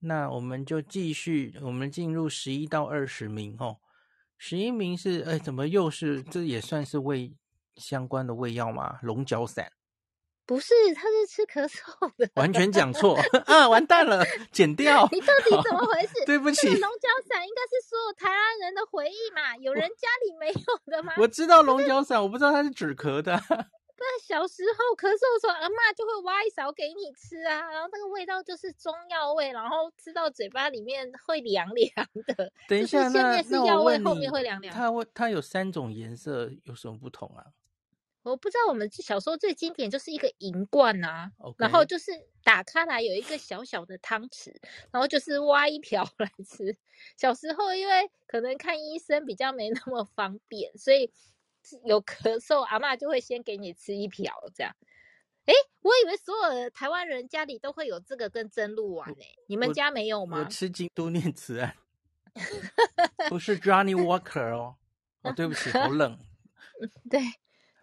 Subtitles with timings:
[0.00, 3.78] 那我们就继续，我们进入十一到二十名哦。
[4.36, 6.22] 十一名是，哎，怎么又是？
[6.22, 7.34] 这也算是胃
[7.76, 8.98] 相关的胃药吗？
[9.02, 9.72] 龙角散。
[10.46, 13.68] 不是，他是吃咳嗽的，完全讲错 啊！
[13.68, 15.06] 完蛋了，剪掉。
[15.12, 16.14] 你到底怎么回事？
[16.24, 19.54] 对不起，龙角散应该是所有台湾人的回忆嘛？
[19.58, 21.12] 有人家里没有的吗？
[21.18, 23.38] 我知道龙角散，我不知道它是止咳的。
[23.98, 31.92] 那小时候咳嗽的时候，阿嬷就会挖一勺给你吃啊，然后那个味道就是中药味，然后吃到嘴巴里面会凉凉
[32.26, 32.52] 的。
[32.68, 34.72] 等一下，就是现在是药味，后面会凉凉。
[34.72, 37.46] 它会，它有三种颜色，有什么不同啊？
[38.22, 41.54] 我不知道，我们小时候最经典就是一个银罐啊，Okay.
[41.58, 42.12] 然后就是
[42.44, 44.54] 打开来有一个小小的汤匙，
[44.90, 46.76] 然后就是挖一瓢来吃。
[47.16, 51.10] 小时候因为可能看医生比较没那么方便，所以
[51.84, 54.74] 有咳嗽，阿嬷就会先给你吃一瓢这样。
[55.46, 60.38] 哎，我以为所有的台湾人家里都会有这个跟真露丸呢，你们家没有吗？
[60.40, 61.74] 我吃京都念慈庵，
[63.30, 64.76] 不是 Johnny Walker 哦。
[65.22, 66.18] 哦，对不起，好 冷。
[67.10, 67.20] 对。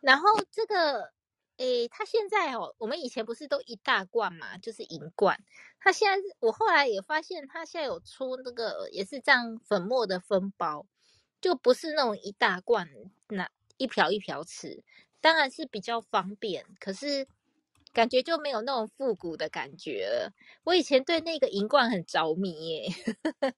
[0.01, 1.11] 然后这个，
[1.57, 5.43] 诶，他现在哦，我们以前不是都一大罐嘛，就是银罐。
[5.79, 10.85] 他现在，我后来也发现，他现在有出那个也是这样粉末的分包，
[11.41, 12.87] 就不是那种一大罐，
[13.29, 14.83] 那一瓢一瓢吃，
[15.21, 17.27] 当然是比较方便，可是
[17.93, 20.33] 感觉就没有那种复古的感觉了。
[20.63, 22.89] 我以前对那个银罐很着迷耶。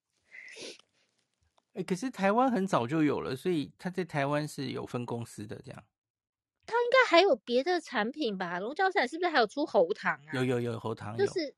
[1.73, 5.83] 诶，可是台湾很早就有了，所以他在台湾是有分公司的这样。
[6.65, 8.59] 他应该还有别的产品吧？
[8.59, 10.33] 龙角散是不是还有出喉糖啊？
[10.33, 11.55] 有有有喉糖，就是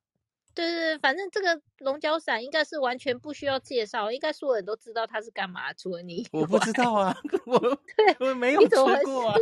[0.59, 5.71] 对对对，反正这个龙角散应该是完全不需要介绍，应该所有人都知道它是干嘛。
[5.73, 9.35] 除了你，我不知道啊， 我对我没有吃过啊。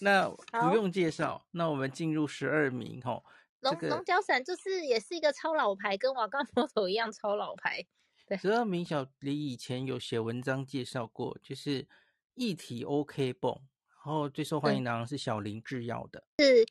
[0.00, 0.28] 那
[0.70, 3.24] 不用介绍，那我们进入十二名吼。
[3.60, 7.86] 龙龙角散就是也是一个超老牌，跟瓦岗摩头一样超老牌。
[8.26, 11.86] 对，十二名小李以前有写文章介绍过，就是。
[12.36, 16.24] 液体 OK 泵，然后最受欢迎的是小林制药的。
[16.38, 16.64] 是，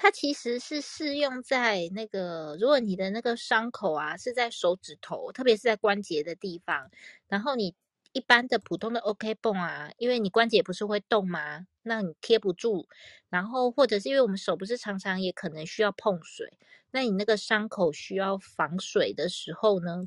[0.00, 6.88] 它其实是适用在那个，如果你的那个伤口啊是在手指头，特别是在关节的地方，
[7.26, 7.74] 然后你
[8.12, 11.66] 一般的普通的 OK 绷啊，因为你关节不是会动吗？
[11.82, 12.86] 那你贴不住，
[13.28, 16.56] 然后或者是因为我们手不是常常也可能需要碰水，
[16.92, 20.06] 那你那个伤口需要防水的时候呢？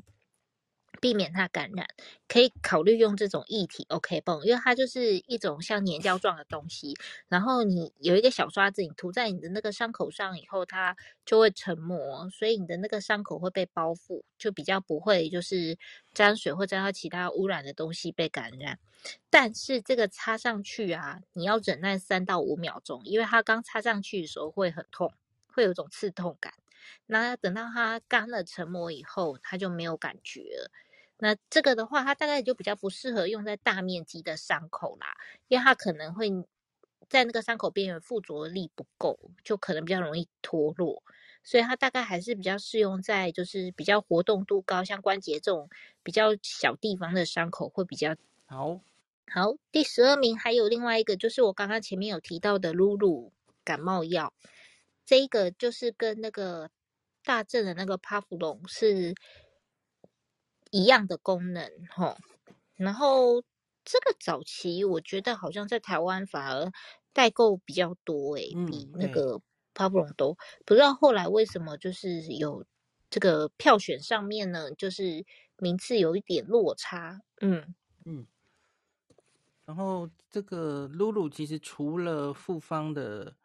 [1.02, 1.84] 避免它感染，
[2.28, 6.94] 可以考虑用这种液体 OK 泵，因为它就是一种像粘胶状的东西。
[7.26, 10.96] 然后你有一个小刷子，你涂在你的那个伤口上以后，它
[11.26, 15.76] 就会成膜，所以你的那个伤口会被包覆，就比较不会就是
[16.14, 18.78] 沾水或沾到其他污染的东西被感染。
[19.28, 25.12] 但是这个擦上去啊，你要忍耐三到五秒钟，因为它刚擦上去的时候会很痛，
[25.48, 26.54] 会有一种刺痛感。
[27.06, 30.70] 那等到它干了成膜以后，它就没有感觉了。
[31.24, 35.16] 那这个的话，它大概就比较不适合用在大面积的伤口啦，
[35.46, 36.28] 因为它可能会
[37.08, 41.04] 在那个伤口边缘附着力不够，就可能比较容易脱落。
[41.44, 45.70] 所以它大概还是比较适用在就是比较活动度高，像关节这种
[46.02, 48.16] 比较小地方的伤口会比较
[48.46, 48.80] 好。
[49.32, 53.32] 好，第十二名还有另外一个，就是我刚刚前面有提到的露露
[53.62, 54.34] 感冒药，
[55.06, 56.68] 这一个就是跟那个。
[57.24, 59.14] 大正的那个帕芙龙是
[60.72, 62.16] 一样的功能，吼。
[62.74, 63.42] 然后
[63.84, 66.72] 这个早期我觉得好像在台湾反而
[67.12, 69.40] 代购比较多，诶，比那个
[69.74, 72.64] 帕布隆多不知道后来为什么就是有
[73.10, 75.24] 这个票选上面呢，就是
[75.58, 77.74] 名次有一点落差，嗯
[78.06, 78.26] 嗯。
[79.66, 83.36] 然后这个露露其实除了复方的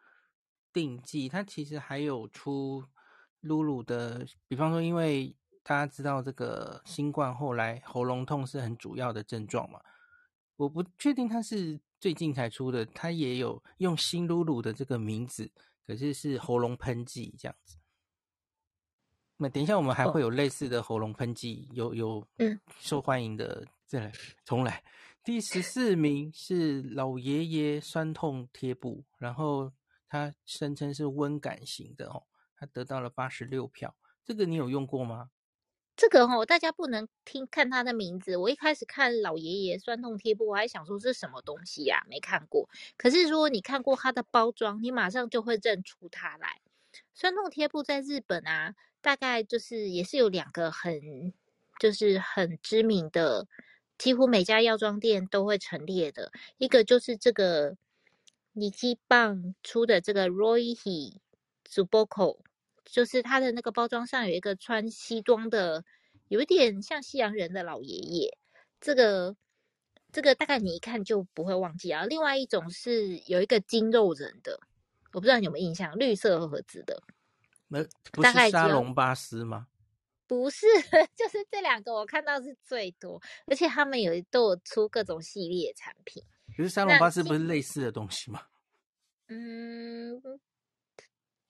[0.72, 2.82] 定剂，它其实还有出。
[3.40, 5.32] 露露的，比方说，因为
[5.68, 9.78] 大家知道这个新冠后来喉咙痛是很主要的症状嘛，
[10.56, 15.52] 我不确定它是最近才出的，它也有用新露露的这个名字，
[15.86, 17.76] 可是是喉咙喷剂这样子。
[19.36, 22.26] 那等一下我们还会有类似的喉咙喷剂，有有
[22.78, 24.12] 受欢迎的，再来
[24.46, 24.82] 重来。
[25.22, 29.70] 第十四名是老爷爷酸痛贴布，然后
[30.08, 32.24] 他声称是温感型的哦。
[32.56, 33.94] 他得到了八十六票，
[34.24, 35.28] 这个你有用过吗？
[35.98, 38.36] 这个哦，大家不能听看他的名字。
[38.36, 42.04] 我一开始看老爷爷酸痛贴布，我还想说是什么东西呀？
[42.08, 42.68] 没看过。
[42.96, 46.60] 可是如果你看过它的包装，你马上就会认出它来。
[47.14, 51.32] 酸痛贴布在日本啊，大概就是也是有两个很
[51.80, 53.48] 就是很知名的，
[53.98, 56.30] 几乎每家药妆店都会陈列的。
[56.58, 57.76] 一个就是这个
[58.52, 61.16] 尼基棒出的这个 Roihi
[61.68, 62.38] Tsuboko
[62.90, 65.84] 就是它的那个包装上有一个穿西装的，
[66.28, 68.38] 有一点像西洋人的老爷爷。
[68.80, 69.36] 这个
[70.12, 72.04] 这个大概你一看就不会忘记啊。
[72.04, 74.58] 另外一种是有一个金肉人的，
[75.12, 77.02] 我不知道你有没有印象，绿色盒子的。
[77.68, 79.66] 那不是沙龙巴斯吗？
[80.26, 80.66] 不是，
[81.16, 86.22] 就是这两个我看到是最多，而且他们有都有出各种系列产品。
[86.56, 88.42] 可是沙龙巴斯不是类似的东西吗？
[89.28, 90.22] 嗯，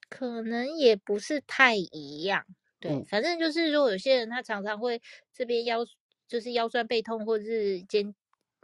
[0.09, 2.45] 可能也不是太一样。
[2.81, 5.01] 对，嗯、反正就是如果有些人他常常会
[5.33, 5.85] 这边腰
[6.27, 8.15] 就是腰酸背痛，或者是肩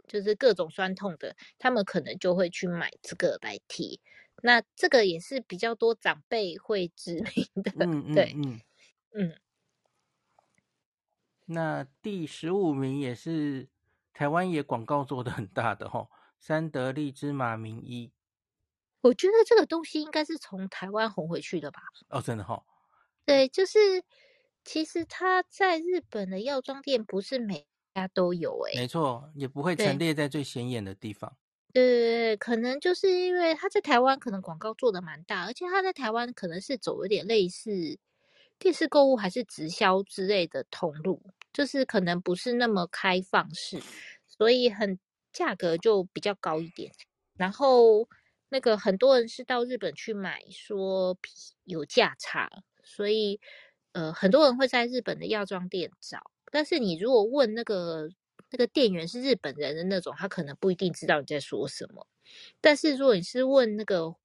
[0.07, 3.99] 就是各种酸痛的，他们可能就会去买这个来贴。
[4.43, 7.71] 那这个也是比较多长辈会知名的。
[7.79, 8.61] 嗯，对，嗯
[9.13, 9.35] 嗯。
[11.45, 13.69] 那第十五名也是
[14.13, 16.09] 台湾也广告做的很大的哦。
[16.39, 18.11] 三得利芝麻明 E，
[19.05, 21.79] 我觉得这个东西应该是从台湾红回去的吧？
[22.09, 22.63] 哦，真的哈、哦。
[23.23, 24.03] 对，就是
[24.63, 28.79] 其实它在日本的药妆店不是每家都有诶。
[28.79, 31.37] 没错，也不会陈列在最显眼的地方。
[31.71, 37.99] 对对对，可能就是因为它在台湾可能广告做的蛮大，而且它在台湾可能是走有点类似
[38.57, 41.21] 电视购物还是直销之类的通路，
[41.53, 43.79] 就是可能不是那么开放式，
[44.25, 44.97] 所以很。
[45.31, 46.93] 价格就比较高一点，
[47.35, 48.07] 然后
[48.49, 51.17] 那个很多人是到日本去买，说
[51.63, 52.49] 有价差，
[52.83, 53.39] 所以
[53.93, 56.31] 呃很多人会在日本的药妆店找。
[56.51, 58.07] 但是你如果问那个
[58.51, 62.07] 那个店员是日本人的那种，他可能不一定知道你在说什么。
[62.61, 64.15] 但是如果你是问那个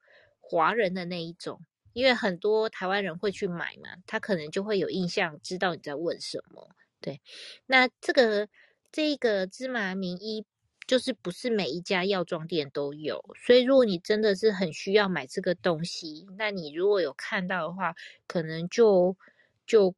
[0.41, 1.61] 华人的那一种，
[1.95, 6.69] 因为很多台湾人会去买嘛，他可能就会有印象，知道你在问什么。
[7.01, 7.21] 对，
[7.67, 8.49] 那这个
[8.93, 10.45] 这个芝麻明 E。
[10.91, 17.95] 就是不是每一家药妆店都有，所以如果你真的是很需要买这个东西，那你如果有看到的话，
[18.27, 19.17] 可能就
[19.65, 19.95] 就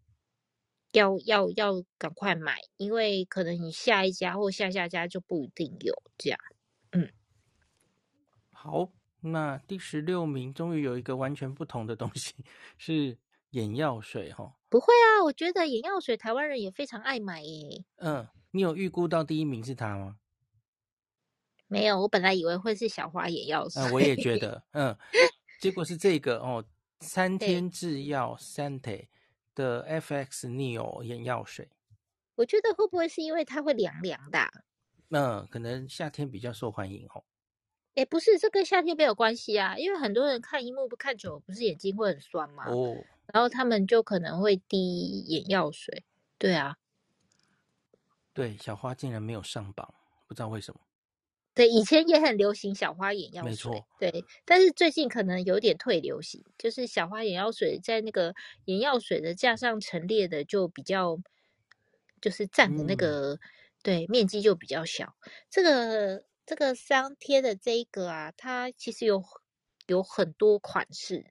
[0.92, 6.38] 要要要赶快买，因为可能你下一家或下下家就不一定有这样。
[6.90, 7.10] 嗯，
[8.50, 8.92] 好，
[9.22, 12.34] 那第十六名终于有一个完全不同的东西，
[12.76, 13.16] 是
[13.52, 14.58] 眼药水哈。
[14.68, 17.82] 不会啊，我觉得眼药水台湾人也非常爱买耶。
[17.96, 20.18] 嗯，你有预估到第一名是它吗？
[21.72, 23.82] 没有，我本来以为会是小花眼药水。
[23.82, 24.94] 嗯，我也觉得，嗯，
[25.58, 26.62] 结果是这个哦，
[27.00, 29.08] 三天制药 Sante
[29.54, 31.70] 的 FX Neo 眼药水。
[32.34, 34.38] 我觉得会不会是因为它会凉凉的？
[35.08, 37.24] 嗯，可能夏天比较受欢迎哦。
[37.94, 42.64] 哎，不是，这跟夏天没有关系啊，因为很多人看荧幕不看久，不是眼睛会很酸吗？
[42.68, 42.96] 哦，
[43.32, 46.04] 然后他们就可能会滴眼药水。
[46.36, 46.76] 对啊，
[48.34, 49.94] 对，小花竟然没有上榜，
[50.26, 50.80] 不知道为什么。
[51.54, 53.86] 对，以前也很流行小花眼药水，没错。
[53.98, 58.34] 对，但是最近可能有点退流行，就是小花眼药水在那个
[58.64, 61.18] 眼药水的架上陈列的就比较，
[62.20, 63.38] 就是占的那个、嗯、
[63.82, 65.14] 对面积就比较小。
[65.50, 69.22] 这个这个商贴的这一个啊，它其实有
[69.86, 71.26] 有很多款式。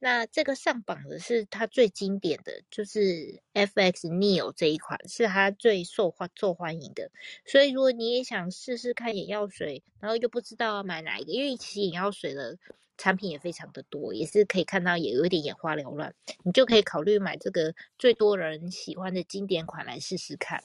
[0.00, 7.10] 那这个上榜的是它最经典的，就是 FX Neo 这一款是它最受欢受欢迎的。
[7.44, 12.56] 所以如果你也想试试看眼药水，然后又不知道要买哪一个，因为其实眼药水的
[12.96, 20.62] 产品也非常的多，也是可以看到也有一点眼花缭乱，你就可以考虑买这个最多人喜欢的经典款来试试看。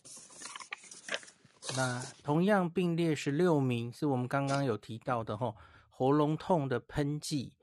[1.75, 5.55] 那同样并列十六名是我们刚刚有提到的吼，
[5.89, 7.53] 喉咙痛的喷剂，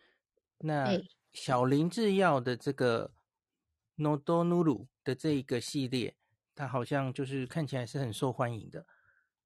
[0.58, 1.00] 那。
[1.32, 3.12] 小林制药的这个
[3.96, 6.14] Nodonuru 的这一个系列，
[6.54, 8.84] 它好像就是看起来是很受欢迎的。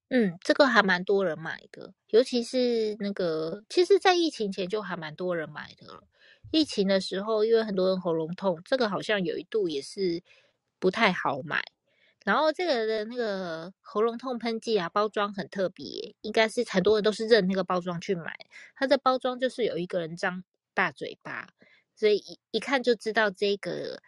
[0.08, 6.04] 嗯，这个还蛮多人买的，尤其是那个，其实，在疫情前就还蛮多人买的。
[6.50, 10.22] 疫情的时候，因为很多人喉咙痛，这个好像有一度也是
[10.78, 11.64] 不太好买。
[12.24, 18.34] 然后这个的那个喉咙痛喷剂啊，包装很特别，应该是很多人都是认那个包装去买。
[18.76, 21.48] 它的包装就是有一个人张大嘴巴。
[21.96, 24.00] 所以一一看就知道这个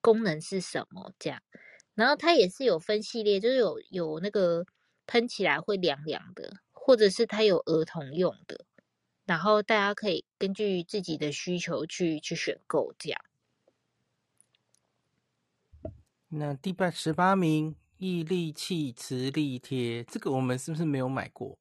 [0.00, 1.42] 功能是什么，这样，
[1.94, 4.66] 然后它也是有分系列，就是有有那个
[5.06, 8.64] 喷起来会凉凉的，或者是它有儿童用的，
[9.24, 13.20] 然后大家可以根据自己的需求去去选购，这样。
[16.28, 21.58] 那第八十八名毅力气磁力贴，这个我们是不是没有买过？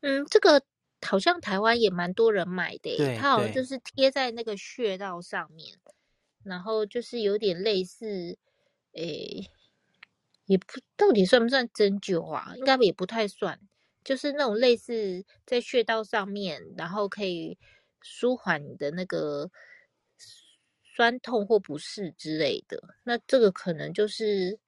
[0.00, 0.64] 嗯，这个。
[1.06, 5.78] 好像台湾也蛮多人买的，对，它好像就是贴在那个穴道上面，
[6.42, 8.38] 然后就是有点类似，
[8.92, 9.50] 诶，
[10.46, 12.54] 也不到底算不算针灸啊？
[12.56, 13.60] 应该也不太算，
[14.02, 17.58] 就是那种类似在穴道上面，然后可以
[18.02, 19.50] 舒缓你的那个
[20.96, 22.82] 酸痛或不适之类的。
[23.04, 24.58] 那这个可能就是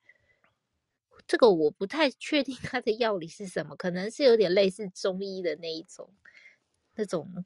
[1.26, 6.10] 这个我不太确定它的药理是什么，可能是有点类似中医的那一种
[6.96, 7.44] 那种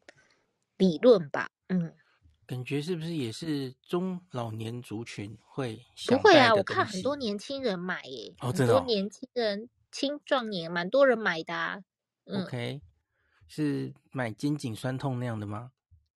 [0.78, 1.50] 理论吧。
[1.69, 1.95] 嗯，
[2.47, 5.85] 感觉是不是也是中老年族群会？
[6.09, 11.83] 不会啊，我看很多年轻人买耶，哦，很多年轻人、青壮年蛮多人买的啊。
[12.25, 12.80] 嗯，OK。
[13.47, 15.73] 是买肩颈酸痛那样的吗？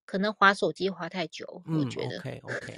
[0.06, 2.18] 可能滑手机滑太久，嗯、我觉得。
[2.18, 2.74] OK OK。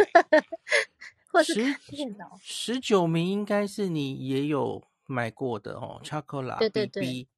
[1.33, 1.55] 或是
[1.89, 2.39] 电脑。
[2.41, 6.71] 十九名应该是你也有买过的哦，Chocola BB。
[6.71, 7.29] 对对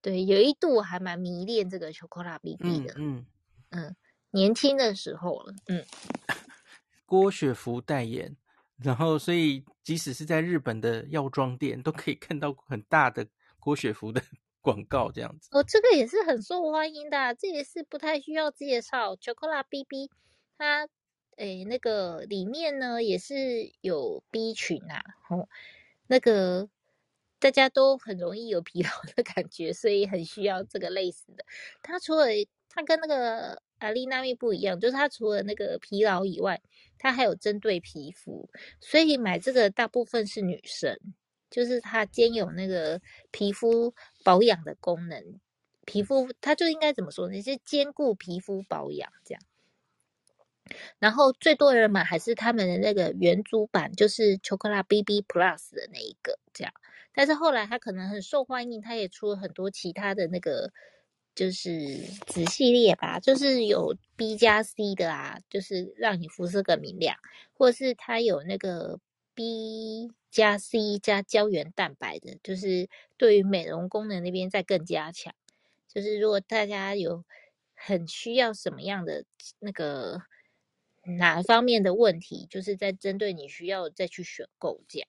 [0.00, 0.24] 对。
[0.24, 2.94] 有一度我还蛮迷恋这个 Chocola BB 的。
[2.96, 3.26] 嗯
[3.70, 3.96] 嗯，嗯，
[4.30, 5.54] 年轻的时候了。
[5.68, 5.84] 嗯。
[7.06, 8.36] 郭雪芙代言，
[8.78, 13.26] 然后所以即使是在日本的药妆店，都可以看到很大的
[13.58, 14.22] 郭雪芙的。
[14.66, 19.14] 广告这样子哦，这个也是很受欢迎的，这也是不太需要介绍。
[19.14, 20.10] Chocola BB，
[20.58, 20.88] 它
[21.36, 25.48] 诶那个里面呢也是有 B 群啊，哦，
[26.08, 26.68] 那个
[27.38, 31.44] 大家都很容易有疲劳的感觉，所以很需要这个类似的。
[31.82, 32.26] 它除了
[32.68, 36.60] 它跟那个阿丽娜蜜不一样，就是它除了那个疲劳以外，
[36.98, 38.48] 它还有针对皮肤，
[38.80, 40.98] 所以买这个大部分是女生。
[41.48, 43.00] 就是它兼有那个
[43.30, 45.38] 皮肤保养的功能，
[45.86, 47.40] 皮肤它就应该怎么说呢？
[47.40, 49.40] 是兼顾皮肤保养这样。
[50.98, 56.72] 然后最多人买还是他们的那个原主版，就是 Chocola BB Plus 的那一个这样。
[57.16, 60.70] 但是后来它可能很受欢迎，它也出了很多其他的那个，
[61.34, 61.96] 就是
[62.26, 67.16] 子系列吧，就是有 B 加 C 的啊，就是让你肤色更明亮，
[67.54, 69.00] 或是它有那个
[69.34, 70.12] B。
[70.28, 75.32] 加 C 加胶原蛋白的，就是对于美容功能那边再更加强。
[75.88, 77.24] 就是如果大家有
[77.74, 79.24] 很需要什么样的
[79.60, 80.20] 那个
[81.18, 85.08] 哪方面的问题，就是在针对你需要再去选购这样。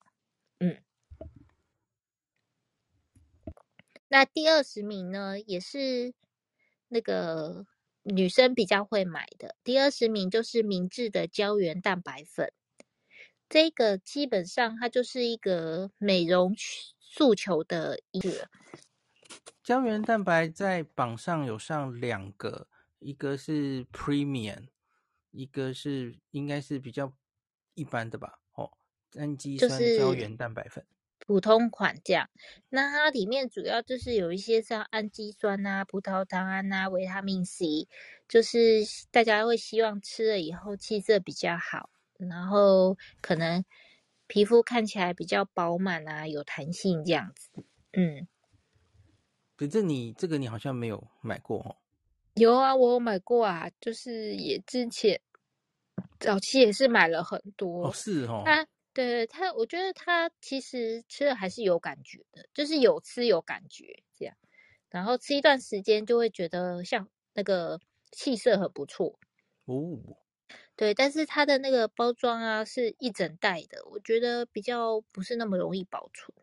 [0.61, 0.77] 嗯，
[4.09, 6.13] 那第二十名呢，也是
[6.87, 7.65] 那个
[8.03, 9.55] 女生比较会买的。
[9.63, 12.51] 第二十名就是明治的胶原蛋白粉。
[13.49, 16.53] 这个基本上它就是一个美容
[16.99, 18.49] 诉求的一个
[19.63, 22.67] 胶原蛋白，在榜上有上两个，
[22.99, 24.67] 一个是 Premium，
[25.31, 27.13] 一个是应该是比较
[27.73, 28.39] 一般的吧？
[28.53, 28.71] 哦，
[29.17, 30.85] 氨基酸胶原蛋白粉，
[31.27, 32.27] 普通款这样。
[32.69, 37.87] 那它里面主要就是有一些像氨基酸啊、葡萄糖胺啊、维他命 C，
[38.27, 41.91] 就是大家会希望吃了以后气色比较好。
[42.17, 43.63] 然后可能
[44.25, 47.51] 皮肤看起来比较饱满啊，有弹性这样子。
[47.91, 48.27] 嗯，
[49.55, 51.75] 反正你这个你好像没有买过哦。
[52.35, 55.21] 有啊，我有买过啊，就是也之前
[56.19, 57.87] 早期也是买了很多。
[57.87, 58.41] 哦，是哦。
[58.45, 64.35] 它对他，我觉得他其实吃了还是有感觉的，就是有吃有感觉这样。
[64.89, 67.79] 然后吃一段时间就会觉得像那个
[68.11, 69.19] 气色很不错
[69.65, 69.99] 哦。
[70.75, 76.35] 对，但是它的那个包装啊，是一整袋的，我觉得比较不是那么容易保存，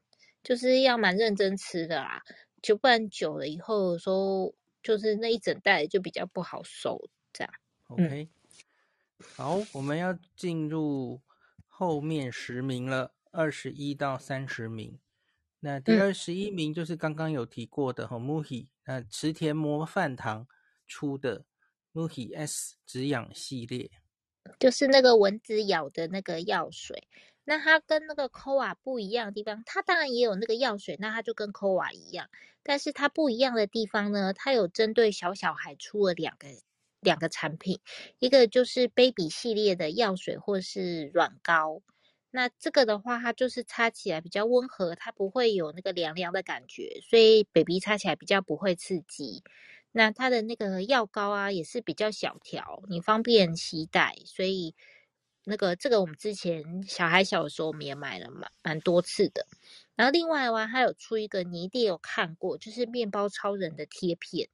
[0.45, 2.23] 就是要蛮认真吃的啦，
[2.63, 7.53] 就不然久了以后说，就是那一整袋就比较不好收，这样。
[7.89, 8.29] OK，
[9.35, 11.21] 好，我们要进入
[11.77, 15.01] 后面十名了，二十一到三十名。
[15.59, 20.47] 那第二十一名就是刚刚有提过的哈，MUHI，那池田模范堂
[20.87, 21.47] 出的
[21.93, 23.91] MUHI S 止痒系列。
[24.61, 27.09] 就是那个蚊子咬的那个药水，
[27.43, 32.31] 那它跟那个 Koa 不一样的地方，它当然也有那个药水，那它就跟 Koa 一样，
[32.63, 36.47] 但是它不一样的地方呢，它有针对小小孩出了两个
[37.05, 37.79] 两个产品，
[38.19, 41.83] 一个就是 Baby 系列的药水或是软膏，
[42.31, 49.45] 那这个的话，它就是擦起来比较温和，它不会有那个凉凉的感觉，所以 Baby 擦起来比较不会刺激。
[49.93, 54.75] 那它的那个药膏啊，也是比较小条，你方便携带，所以
[55.45, 59.47] 那个这个我们之前小孩小的时候，我们也买了蛮蛮多次的。
[59.95, 64.49] 然后另外的话，它有出一个你一定有看过，就是面包超人的贴片，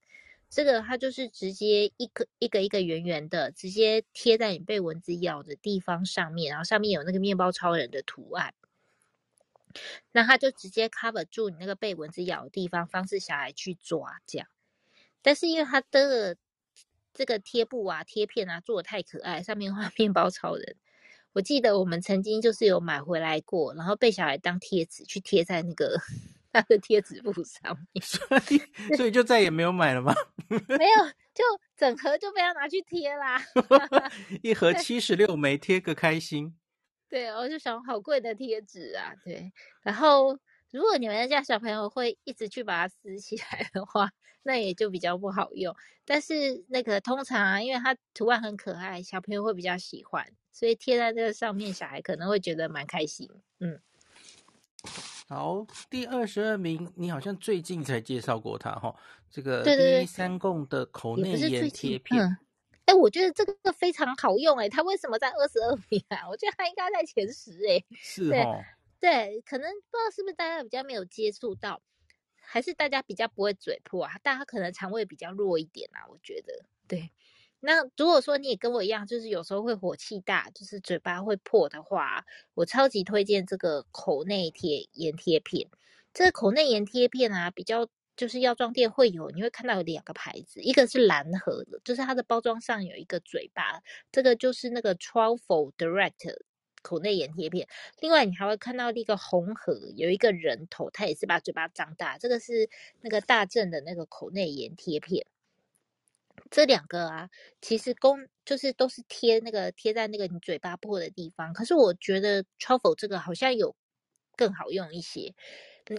[0.50, 8.52] 这个它就是直接一个一个一个圆圆的，直接贴在你被蚊子咬的地方上面，然后上面有那个面包超人的图案，
[10.10, 14.48] 那它就直接 cover 住你那个被蚊子咬的地方，防止小孩去抓这样。
[15.22, 16.36] 但是因为它的
[17.14, 20.76] 这个贴布啊、贴片啊做的太可爱，上面画面包超人。
[21.32, 26.00] 我记得我们曾经就是有买回来过，然后被小孩当贴纸去贴在那个
[26.52, 30.14] 他的贴纸布上面， 所以所以就再也没有买了吗？
[30.48, 31.44] 没有，就
[31.76, 33.40] 整盒就被他拿去贴啦，
[34.42, 36.56] 一盒七十六枚，贴个开心。
[37.08, 39.52] 对，我就想好贵的贴纸啊，对。
[39.82, 40.38] 然后
[40.70, 44.10] 如果你们家小朋友会一直去把它撕起来的话，
[44.44, 45.74] 那也就比较不好用。
[46.04, 53.28] 但是那个通常啊，因为它图案很可爱，小朋友会比较喜欢，所以贴在这个上面，小孩可能会觉得蛮开心。
[53.58, 53.80] 嗯，
[55.30, 58.92] 好，第二十二名，你好像最近才介绍过他哈，
[59.30, 62.36] 这个第一三共的口内炎贴片。
[62.86, 66.28] 哎，我觉得这个非常好用哎，它为什么在二十二名啊？
[66.28, 67.84] 我觉得它应该在前十哎。
[67.92, 68.58] 是哦，
[68.98, 71.80] 对，可能不知道是不是大家比较没有接触到，
[72.40, 74.18] 还是大家比较不会嘴破啊？
[74.24, 76.64] 大家可能肠胃比较弱一点啊，我觉得。
[76.88, 77.08] 对，
[77.60, 82.24] 那如果说你也跟我一样，就是有时候会火气大，就是嘴巴会破的话，
[82.54, 85.68] 我超级推荐这个口内贴炎贴片。
[86.12, 87.88] 这个口内炎贴片啊，比较。
[88.16, 93.80] 就是药妆店会有，你会看到有两个牌子，一个是蓝盒的，就是它的包装上有一个嘴巴，
[94.12, 96.36] 这个就是那个 Truffle Direct
[96.82, 97.66] 口内炎贴片。
[98.00, 102.68] 另外，你还会看到一个红盒，有一个人头，它也是把嘴巴张大，这个是
[103.00, 105.24] 那个大正的那个口内炎贴片。
[106.50, 107.28] 这两个啊，
[107.60, 113.74] 其实公就是都是贴那个贴在那个你嘴巴破的地方，可是我觉得 TROFF 这个好像有
[114.36, 115.34] 更好用一些，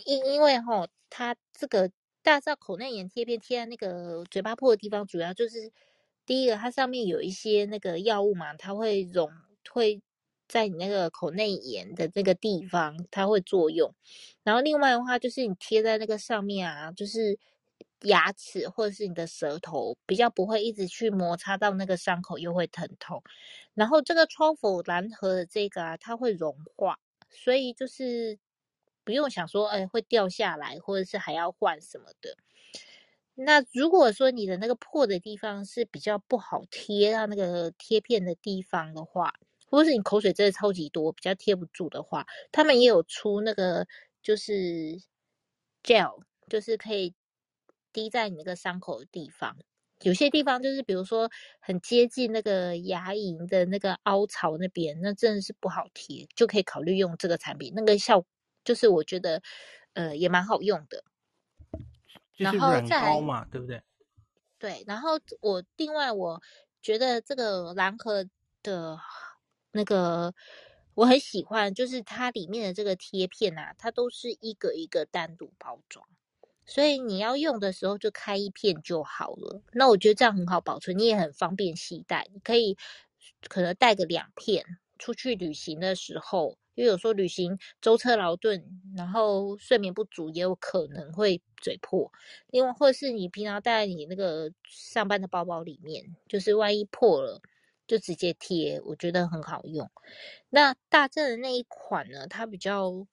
[0.06, 1.92] 因因为齁，它这个。
[2.24, 5.72] 大家知道口内炎贴片贴在那个嘴巴破的地方，主要就是
[6.24, 9.28] 第一个，它上面有一些那个药物嘛，它会溶，
[9.72, 10.04] 会
[10.48, 13.96] 在你那个口内炎的那个地方，它会作用。
[14.44, 17.40] 然后另外的话，就是你贴在那个上面啊，就是
[18.04, 23.22] 牙齿或者是你的舌头，比较不会一直去摩擦到那个伤口，又会疼痛。
[23.74, 28.40] 然后这个 Truffle 蓝盒的这个啊，它会融化，所以就是。
[29.04, 32.38] 不用想说，哎，会掉下来，或者是还要换什么的。
[33.34, 39.34] 那如果说你的那个破的地方是比较不好贴到那个贴片的地方的话，
[39.72, 43.88] 或者是你口水真的超级多，比较贴不住的话，他们也有出那个
[44.22, 45.02] 就是
[45.84, 47.16] gel，就是可以
[47.94, 49.58] 滴在你那个伤口的地方。
[50.02, 58.26] 有些地方就是比如说很接近那个牙龈的那个凹槽那边，那真的是不好贴，就可以考虑用这个产品，那个效。
[58.64, 59.42] 就是我觉得，
[59.94, 61.04] 呃，也蛮好用的。
[62.38, 63.82] 就是软膏嘛，对不对？
[64.60, 66.42] 对，然后我另外我
[66.80, 68.24] 觉得这个蓝盒
[68.62, 69.00] 的
[69.72, 70.34] 那个
[70.94, 76.08] 我很喜欢，就是它里面的这个贴片啊，它都是一个一个单独包装，
[76.66, 79.62] 所以你要用的时候就开一片就好了。
[79.74, 82.78] 那我觉得这样很好保存，你也很方便携带，你可以
[83.50, 84.66] 可能带个两片
[84.98, 86.58] 出去旅行的时候。
[86.74, 88.64] 因为有时候旅行舟车劳顿，
[88.96, 92.10] 然后睡眠不足，也有可能会嘴破。
[92.48, 97.42] 另外，或者是你平常带你那个上班的包包里面，就是万一破了，
[97.86, 99.92] 就直接贴，我觉得很好用。
[100.50, 103.06] 那大正的那一款呢，它比较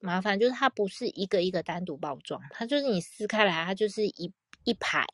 [0.00, 4.32] 麻烦，就是它不是一个一个单独包装，它就是你撕开来，它就是一
[4.64, 5.06] 一排。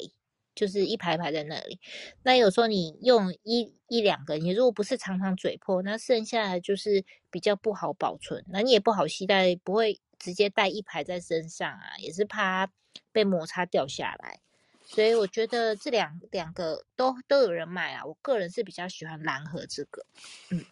[0.55, 1.81] 就是一排排在那里，
[2.25, 12.71] 那有时候你用一一两个，你如果不是常常嘴破，那剩下的就是比较不好保存，那你也不好携带，不会直接带一排在身上啊，也是怕
[13.12, 14.40] 被摩擦掉下来。
[14.85, 20.05] 所以我觉得这两两个都都有人买啊，我个人是比较喜欢蓝盒这个，
[20.51, 20.66] 嗯，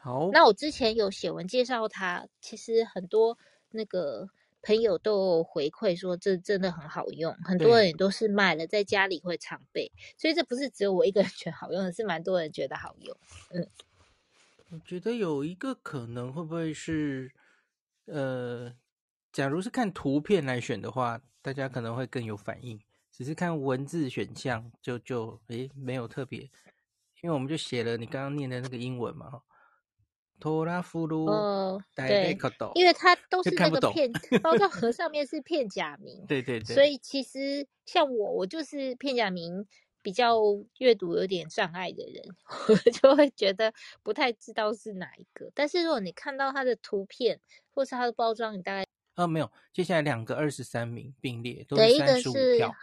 [0.00, 0.30] 好。
[0.32, 3.38] 那我之前有写文介绍它，其实很多
[3.70, 4.28] 那个。
[4.62, 13.16] 朋友都回馈说这真的很好用，很多人也都是买了在家里会常备，所以这不是只有我一个人觉得好用，是蛮多人觉得好用。
[13.52, 13.66] 嗯，
[14.68, 17.32] 我觉得有一个可能会不会是，
[18.04, 18.70] 呃，
[19.32, 22.78] 假如是看图片来选的话，大家可能会更有反应，
[23.10, 26.40] 只是看文字选项就就诶没有特别，
[27.22, 29.40] 因为我们就写了你刚刚念的那个英文嘛。
[30.40, 32.36] 托拉夫鲁哦，对，
[32.74, 34.10] 因为它都是那个片
[34.42, 39.64] 包装盒上面是片假名，对对对，所以其实像我，我就是片假名
[40.02, 40.40] 比较
[40.78, 42.24] 阅读有点障碍的人，
[42.68, 43.72] 我就会觉得
[44.02, 45.50] 不太知道是哪一个。
[45.54, 47.38] 但是如果你看到它的图片
[47.70, 52.74] 或是它的包装，你大概哦没有，接下来两个二十三名并列，都是三十五票。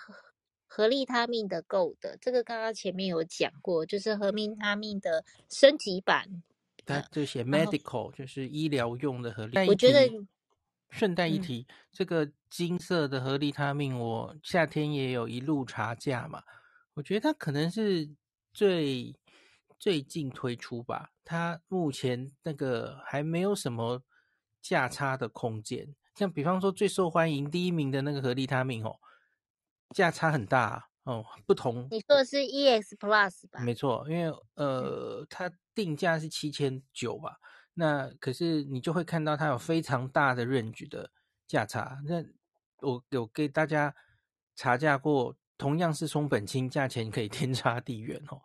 [0.70, 6.43] 合利他命的 Gold 的这个刚刚前面有讲过，就是合利他命的升级版。
[6.88, 9.67] 它就写 medical，就是医疗用的合利。
[9.67, 10.10] 我觉得
[10.89, 16.41] 顺带一提，嗯、这个金色的合利他命，我夏天也有一路查价嘛。
[16.93, 18.10] 我觉得它可能是
[18.54, 19.13] 最
[19.78, 24.02] 最近推出吧，它目前那个还没有什么
[24.62, 25.93] 价差的空间。
[26.15, 28.97] 像比方说最受欢迎第一名的那个合利他命哦，
[29.93, 31.88] 价差很大哦，不同。
[31.89, 33.62] 你说的是 EX Plus 吧？
[33.62, 37.38] 没错，因为呃，它定价是七千九吧。
[37.76, 41.10] 那可是你就会看到它有非常大的 range 的
[41.48, 41.98] 价差。
[42.06, 42.22] 那
[42.82, 43.96] 我有给大家
[44.56, 48.41] 查价过，同样是松本清，价钱可以 天差地远哦。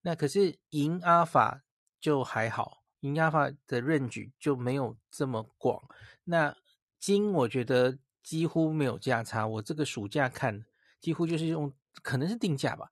[0.00, 1.64] 那可是银阿法
[2.00, 5.82] 就还好，银阿法的 range 就没有这么广。
[6.24, 6.56] 那
[6.98, 10.64] 金我觉得几乎没有价差，我这个暑假看
[10.98, 11.70] 几乎就是用
[12.02, 12.90] 可能是定价吧，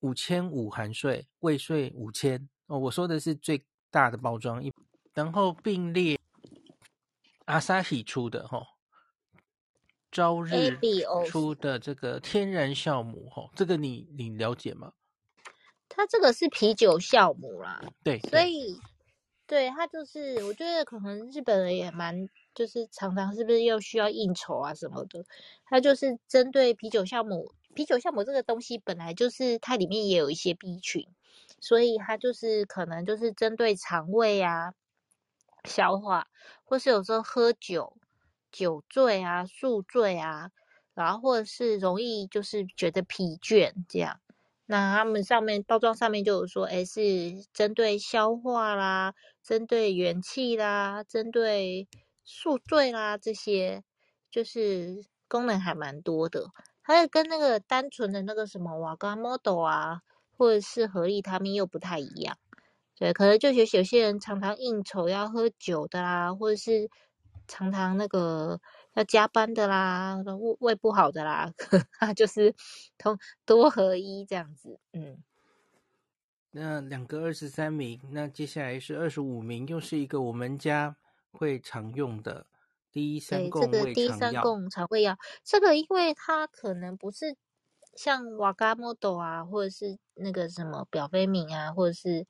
[0.00, 2.78] 五千五含税，未税五千哦。
[2.78, 4.72] 我说的是最大的包装一，
[5.14, 6.18] 然后并列
[7.46, 8.66] 阿萨希出的哈。
[10.10, 10.78] 朝日
[11.26, 14.92] 出的这个天然酵母，哈，这个你你了解吗？
[15.88, 18.78] 它这个是啤酒酵母啦，对，所以
[19.46, 25.24] 对它就是，我觉得可能日本人也蛮，就是常常是不是又需要应酬啊什么的，
[25.64, 31.06] 它就是针对啤酒酵母，啤酒酵母这个东西本来就是它里面也有一些 B 群，
[31.60, 34.74] 所以它就是可能就是针对肠胃啊、
[35.64, 36.26] 消化，
[36.64, 37.96] 或是有时候喝酒。
[38.54, 40.50] 酒醉啊，宿醉啊，
[40.92, 44.20] 然后或者是容易就是觉得疲倦这样，
[44.66, 47.00] 那他们上面包装上面就有说，诶，是
[47.54, 51.88] 针对消化啦，针对元气啦，针对
[52.24, 53.82] 宿醉啦这些，
[54.30, 56.50] 就是功能还蛮多的。
[56.92, 60.02] 它是跟那个单纯的那个什么瓦嘎莫豆啊，
[60.36, 62.36] 或者是合利他们又不太一样。
[62.96, 66.90] 对，可能就有有些人常常应酬要喝酒的啦，或者是。
[67.48, 68.60] 常常那个
[68.94, 71.52] 要加班的啦，胃胃不好的啦，
[71.98, 72.54] 他就是
[72.96, 75.18] 同多合一这样子，嗯。
[76.52, 80.96] 那两个二十三名，那接下来是二十五名，又是一个我们家
[81.32, 82.46] 会常用的
[82.92, 83.62] 第一三共。
[83.62, 87.36] 这个第三共肠胃药，这个因为它可能不是
[87.96, 92.26] 像瓦嘎莫豆啊，或者是那个什么表飞敏啊，或者是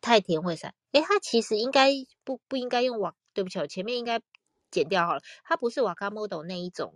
[0.00, 1.90] 太田胃散，诶，它其实应该
[2.22, 4.20] 不不应该用瓦，对不起，我前面应该。
[4.72, 6.94] 剪掉好了，它不是瓦卡莫豆那一种，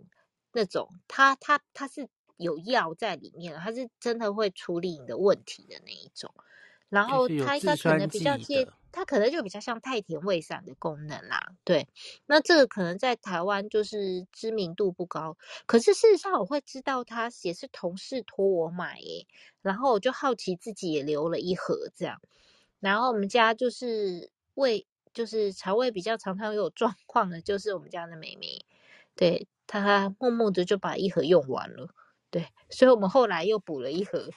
[0.51, 6.33] 那种它它它是有药在里面的，它是真的会处理你的问题的那一种。
[6.89, 11.53] 然后它应该可能比较接，它可能就比较像太田胃散的功能啦。
[11.63, 11.87] 对，
[12.25, 19.25] 那这个可能在台湾就是知名度不高，可是事实上我会知道它也是同事托我买耶，
[19.61, 22.21] 然后我就好奇自己也留了一盒这样，
[22.79, 24.85] 然后我们家就是胃。
[25.13, 28.63] 就是肠胃比较常常有状况的，就是我们家的妹妹，
[29.15, 31.89] 对，她默默的就把一盒用完了，
[32.29, 34.29] 对，所以我们后来又补了一盒，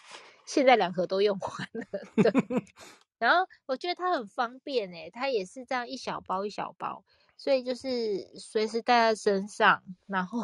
[0.52, 1.86] 现在两盒都用完了，
[2.22, 2.32] 对。
[3.20, 7.04] 然后我觉得它很方便诶，它也是这样一小包一小包，
[7.36, 10.42] 所以就是随时带在身上，然后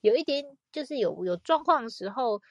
[0.00, 2.42] 有一点就是有有状况的时候，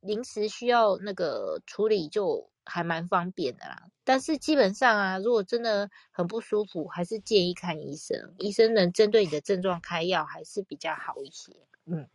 [0.00, 2.50] 临时需要那个处理就。
[2.66, 8.34] 还蛮方便的啦，但是基本上啊，如果真的很不舒服，还是建议看医生。
[8.38, 11.52] 医生能针对你的症状开药，还是比较好一些。
[11.84, 12.08] 嗯，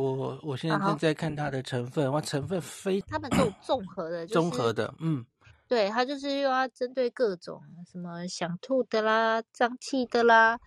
[0.00, 5.24] 我我现在正在看它的成分，哇，成分非他们这种综合的，综合的，嗯，
[5.68, 10.58] 对，它就是又要针对各种什么想吐的啦、胀气的啦、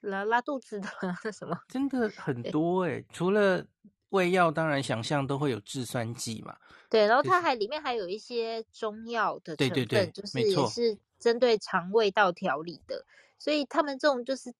[0.00, 3.64] 拉拉肚子的啦 什么，真的很多诶，除了。
[4.12, 6.54] 胃药当然想象都会有制酸剂嘛，
[6.90, 13.06] 对，然后它还里面还有一些中药的成分，对对对，就是也是针对肠胃道调理的，
[13.38, 14.52] 所以他们这种就是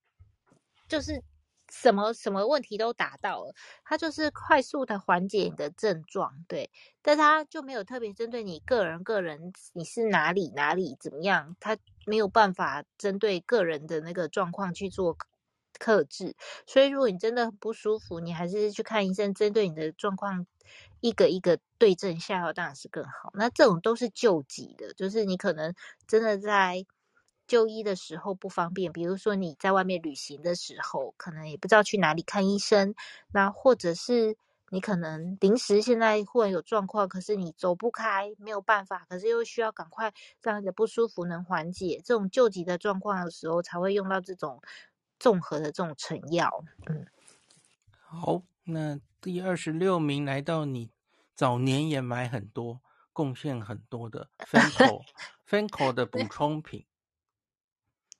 [0.88, 1.22] 就是
[1.73, 3.55] 什么什么问题都达到了，
[3.85, 15.17] 它就是快速的缓解你的症状，对，但它就没有特别针对你个人个人你是哪里哪里怎么样，它没有办法针对个人的那个状况去做。
[15.79, 20.47] 克制，所以如果你真的不舒服，你还是去看医生，针对你的状况
[21.01, 23.33] 一个一个对症下药，当然是更好。
[23.35, 25.75] 那这种都是救急的，就是你可能
[26.07, 26.85] 真的在
[27.53, 32.95] 就医的时候不方便，比如说你在外面旅行的时候，可能也不知道去哪里看医生，
[33.31, 34.38] 那或者是
[34.71, 44.62] 你可能临时现在忽然有状况，可是你走不开，没有办法，可是又需要赶快让你的不舒服能缓解，这种救急的状况的时候才会用到这种。
[45.19, 47.07] 综合的这种成药，嗯，
[48.01, 50.91] 好，那第二十六名来到你
[51.37, 52.81] 早年也买很多、
[53.12, 56.85] 贡献很多的 Fancl，Fancl 的补充品。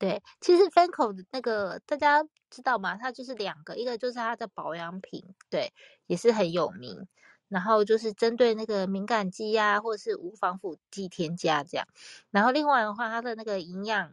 [0.03, 2.97] 对，其实 Fancl 的那个大家知道吗？
[2.97, 5.73] 它就是两个，一个就是它的保养品，对，
[6.09, 7.07] 也是很有名。
[7.47, 11.87] 然后就是针对那个敏感肌呀、或者是无防腐剂添加这样。
[12.33, 14.13] 然后另外的话，它的那个营养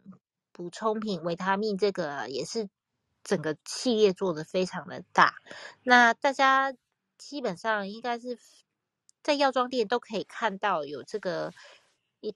[0.51, 2.69] 补充品维他命这个也是。
[3.21, 5.35] 整个系列做的非常的大，
[5.83, 6.73] 那大家
[7.17, 8.39] 基本上应该是
[9.21, 11.51] 在药妆店都可以看到有这个，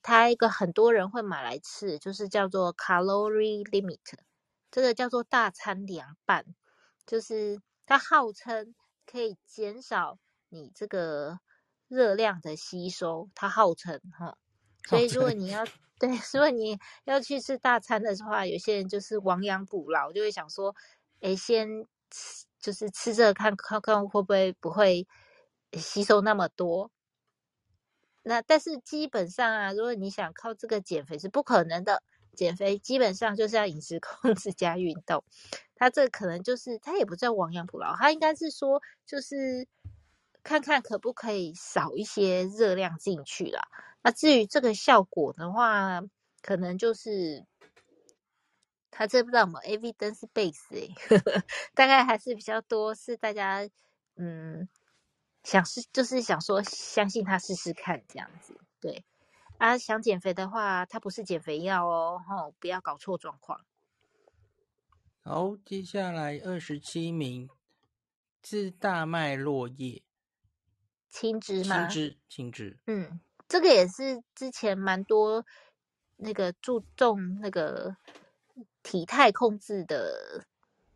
[0.02, 4.00] 它一个很多人会买来吃，就是叫做 Calorie Limit，
[4.72, 6.46] 这个叫做大餐凉拌，
[7.06, 10.20] 就是它号称可以减少
[10.50, 11.40] 你这个
[11.88, 14.38] 热量的吸收，它号称哈，
[14.88, 15.66] 所以如果你要。
[16.00, 20.76] 对，如果你要去吃大餐的话，有些人就是亡羊补牢，就会想说，
[21.22, 25.08] 诶，先吃，就是吃这个看看看会不会不会
[25.74, 26.92] 吸收那么多。
[28.24, 32.02] 那但是基本上啊，如果你想靠这个减肥是不可能的，
[32.34, 35.24] 减肥基本上就是要饮食控制加运动。
[35.76, 39.68] 他这可能就是他也不叫亡羊补牢，他应该是说就是
[40.42, 43.62] 看看可不可以少一些热量进去啦。
[44.02, 46.02] 那至于这个效果的话，
[46.42, 47.46] 可能就是
[48.90, 50.94] 他这不知道什么 evidence base 诶，
[51.76, 53.68] 大概还是比较多是大家
[54.16, 54.68] 嗯
[55.44, 58.60] 想试，就是想说相信他试试看这样子。
[58.80, 59.04] 对
[59.58, 63.62] 啊，想减肥的话，它不是减肥药哦，吼，不要搞错状况。
[65.24, 67.50] 好，接下来二十七名
[68.44, 70.02] 是大麦落叶
[71.10, 71.88] 青汁吗？
[71.88, 73.20] 青汁，青汁，嗯。
[73.46, 75.46] 这个也是之前蛮多
[76.18, 77.96] 那个注重那个
[78.82, 80.44] 体态控制的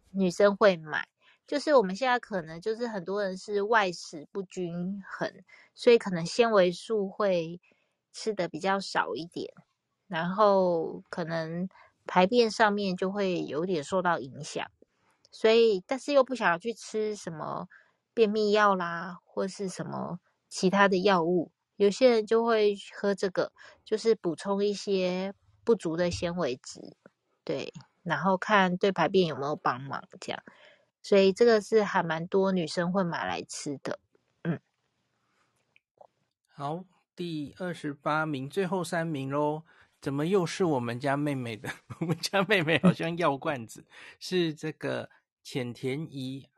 [0.10, 1.08] 女生会买，
[1.48, 5.32] 就是我们现在可能就是很多人是外食不均衡，
[5.74, 7.62] 所以可能纤维素会
[8.12, 9.54] 吃的比较少一点，
[10.08, 11.70] 然后可能
[12.06, 14.70] 排便上面就会有点受到影响，
[15.32, 17.68] 所以但是又不想要去吃什么
[18.14, 21.52] 便秘药啦，或是什么其他的药物。
[21.78, 23.54] 有些人就会喝这个，
[23.86, 25.34] 就是补充一些
[25.64, 26.98] 不足的纤维质，
[27.44, 30.42] 对，然后看对排便有没有帮忙，这样，
[31.02, 34.00] 所以这个是还蛮多女生会买来吃的，
[34.44, 34.60] 嗯。
[36.48, 36.84] 好，
[37.16, 39.64] 第二十八名，最后三名喽，
[40.02, 41.70] 怎么又是我们家妹妹的？
[42.02, 43.86] 我们家妹妹好像药罐子，
[44.20, 45.10] 是这个
[45.44, 46.50] 浅田怡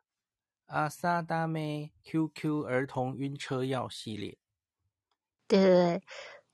[0.68, 4.38] 阿萨达妹 QQ 儿童晕车药系列。
[5.48, 6.04] 对对对，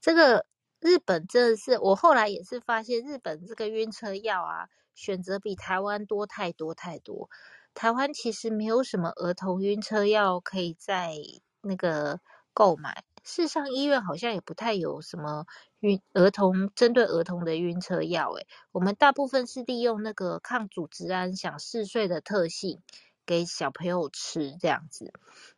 [0.01, 0.45] 这个
[0.79, 7.29] 日本真的是，我后来也是发现，日本这个晕车药啊，选择比台湾多太多太多。
[7.75, 11.13] 台湾其实没有什么儿童晕车药可以在
[11.61, 12.19] 那个
[12.53, 15.45] 购买，事实上医院好像也不太有什么
[15.81, 18.31] 晕儿童针对儿童的晕车药。
[18.31, 22.81] 诶，我们大部分是利用那个抗组织胺想嗜睡的特性。
[23.27, 25.11] 给小朋友吃这样子，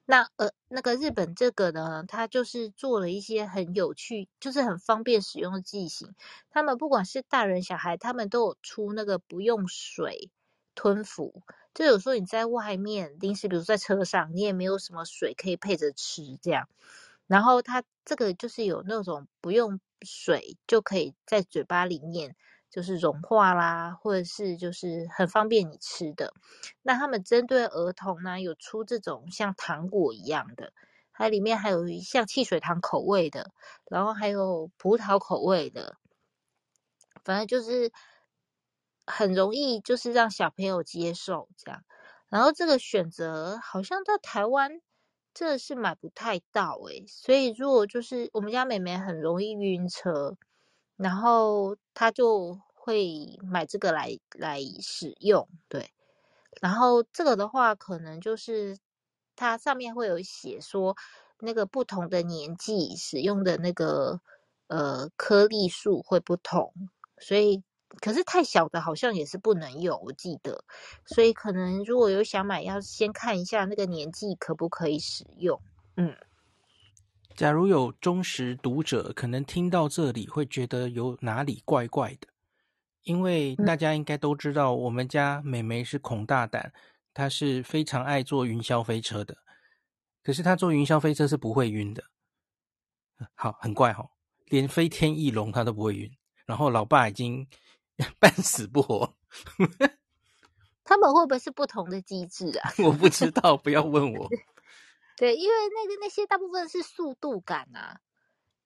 [0.06, 6.16] 那呃那个日本这个呢，它就是做了一些很有趣，就是很方便使用的剂型。
[6.50, 10.32] 他们不管是大人小孩，他们都有出那个不用水
[10.76, 11.44] 吞服。
[11.78, 16.68] 就有时候你在外面临时，比如在车上，你也没有什么水可以配着吃这样。
[17.28, 22.36] 然后它这个就是有那种不用水就可以在嘴巴里面。
[22.70, 26.34] 就是融化啦，或者是就是很方便你吃的。
[26.82, 30.74] 那他们针对儿童呢，有出这种像糖果一样的，
[31.14, 33.52] 它里面还有像汽水糖口味的，
[33.90, 35.96] 然后还有葡萄口味的，
[37.24, 37.90] 反正就是
[39.08, 41.84] 很容易，就是让小朋友接受这样。
[42.30, 44.82] 然后这个选择好像在台湾
[45.34, 50.36] 真的是买不太到诶，所以如果就是我们家妹妹很容易晕车。
[50.98, 55.92] 然后她就会买这个来来使用，对。
[56.62, 58.78] 然后这个的话，可能就是
[59.36, 60.96] 它上面会有写说，
[61.40, 64.20] 那个不同的年纪使用的那个
[64.70, 66.74] 呃颗粒数会不同，
[67.20, 67.64] 所以
[68.02, 70.64] 可是太小的好像也是不能用，我记得。
[71.06, 75.60] 所以可能如果有想买，要先看一下那个年纪可不可以使用，
[75.96, 76.16] 嗯。
[77.36, 82.28] 假如有忠实读者，可能听到这里会觉得有哪里怪怪的，
[83.04, 86.74] 因为大家应该都知道，我们家美眉是孔大胆，
[87.14, 89.38] 她是非常爱坐云霄飞车的。
[90.24, 92.04] 可是她坐云霄飞车是不会晕的，
[93.36, 94.10] 好，很怪哈，
[94.48, 96.12] 连飞天翼龙她都不会晕。
[96.48, 97.48] 然后老爸已经
[98.20, 99.16] 半死不活，
[100.84, 102.72] 他们会不会是不同的机制啊？
[102.86, 104.30] 我不知道，不要问我。
[105.16, 108.00] 对，因为那个那些大部分是速度感啊，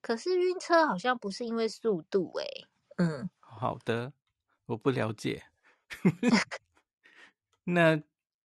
[0.01, 2.67] 可是晕车好像不是因为速度诶、欸。
[2.97, 4.11] 嗯，好的，
[4.65, 5.43] 我不了解。
[7.63, 8.01] 那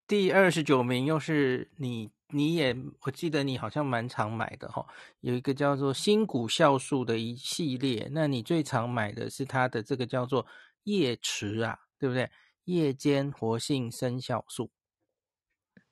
[0.07, 4.87] 第二十九名又是你，你也我记得你好像蛮常买的哈，
[5.20, 10.47] 有一个叫做新股酵素的一系列，那你最常买的是它的这个叫做
[10.85, 12.31] 夜池啊，对不对？
[12.64, 14.70] 夜间活性生酵素。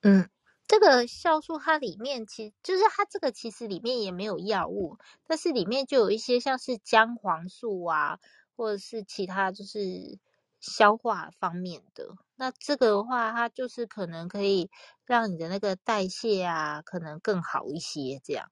[0.02, 0.28] 嗯。
[0.68, 8.18] 这个酵素它里面其实就是它这个其实里面也没有药物，但是里面就有一些像是姜黄素啊，
[8.56, 10.18] 或者是其他就是
[10.60, 12.08] 消化方面的。
[12.36, 14.70] 那这个的话，它就是可能可以
[15.04, 18.18] 让你的那个代谢啊，可能更好一些。
[18.24, 18.50] 这样，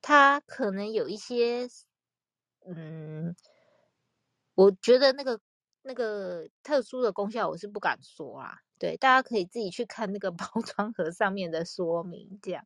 [0.00, 1.68] 它可能有一些，
[2.66, 3.36] 嗯，
[4.58, 5.38] 我觉得那个
[5.82, 8.56] 那个特殊的功效，我是不敢说啊。
[8.76, 12.64] 对，大家可以自己去看那个 包装盒上面的说明，这样。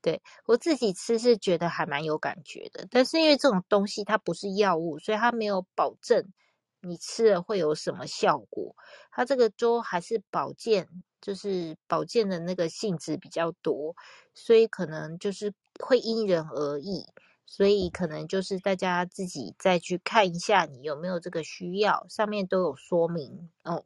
[0.00, 6.32] 对，我自己吃是觉得还蛮有感觉的，但是因为这种东西它不是药物，所以它没有保证
[6.80, 8.76] 你吃了会有什么效果。
[9.10, 10.88] 它这个粥还是保健，
[11.20, 13.96] 就是保健的那个性质比较多，
[14.32, 17.04] 所以可能就是会因人而异，
[17.46, 23.84] 所以可能就是大家自己再去看一下你有没有这个需要，上面都有说明哦。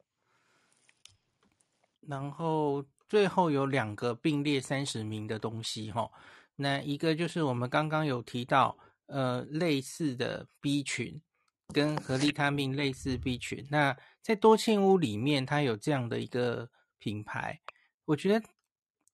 [2.01, 6.11] 然后最后有两个并列三十名的东西哈，
[6.57, 11.21] 那一个就是我们刚刚有提到，呃，类似的 B 群
[11.73, 17.61] 跟合利他命类似 B 群，那在多庆屋里面它有这样的一个品牌，
[18.07, 18.47] 我觉得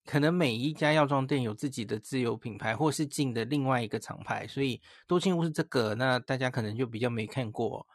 [0.07, 7.87] 可能每一家药妆店有自己的自有品牌，或是进的另外一个厂牌，所以多庆屋是这个，那大家可能就比较没看过。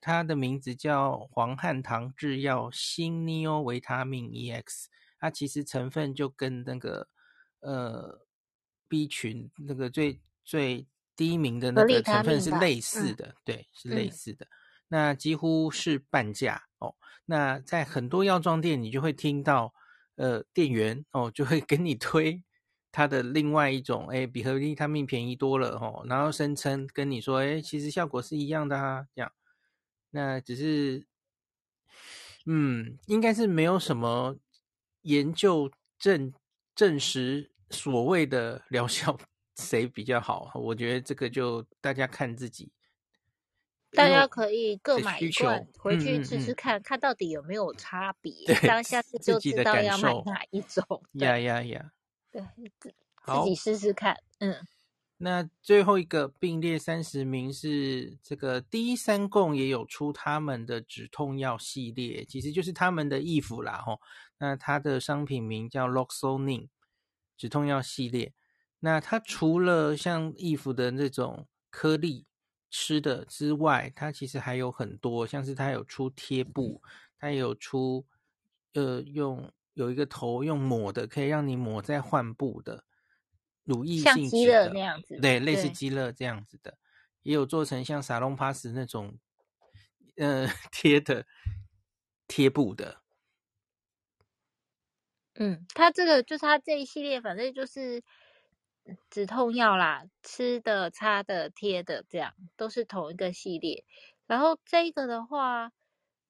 [0.00, 4.86] 它的名字叫黄汉堂制药新尼欧维他命 EX，
[5.18, 7.08] 它其实成分就跟那个
[7.60, 8.26] 呃
[8.88, 14.46] B 群那个最最低名的那个成分是类似的，对，是类似的。
[14.46, 14.54] 嗯、
[14.88, 16.94] 那几乎是半价哦。
[17.26, 19.74] 那在很多药妆店，你就会听到
[20.18, 22.44] 呃店员哦就会跟你推
[22.92, 29.32] 它的另外一种，哎，比合利他命便宜多了哦，然后声称跟你说，哎，其实效果是一样的啊，这样。
[30.10, 31.06] 那只是，
[32.46, 34.36] 嗯，应该是没有什么
[35.02, 36.32] 研究证
[36.74, 39.18] 证实所谓的疗效
[39.56, 40.50] 谁比较好。
[40.54, 42.72] 我觉得这个就大家看自己，
[43.98, 48.32] 大家可以各买一罐回去吃吃看，看到底有没有差别。
[48.66, 51.02] 当下次就知道要买哪一种。
[51.14, 51.92] 呀呀呀！
[52.30, 52.42] 对，
[52.80, 54.16] 自己试试看。
[54.38, 54.56] 嗯。
[55.20, 64.00] 那最后一个并列三十名是这个第一三共也有出他们的止痛药系列，其实就是他们的义服啦吼。
[64.38, 66.68] 那它的商品名叫 Loxonin
[67.36, 68.32] 止痛药系列。
[68.78, 72.27] 那它除了像义服的那种颗粒
[72.70, 76.82] 吃的之外，它其实还有很多，像是它有出贴布，
[77.18, 78.06] 它也有出
[78.74, 82.84] 呃用有一个头用抹的，可以让你抹在患部的。
[83.64, 86.78] 乳液性质的那样子，对，类似鸡乐这样子的，
[87.22, 89.18] 也有做成像沙龙 pass 那种，
[90.16, 91.26] 呃，贴的
[92.26, 93.02] 贴布的。
[95.34, 98.02] 嗯，它这个就是它这一系列，反正就是
[99.10, 103.84] 止痛药啦，吃的、擦的、贴的，这样都是同一个系列。
[104.26, 105.72] 然后这个的话，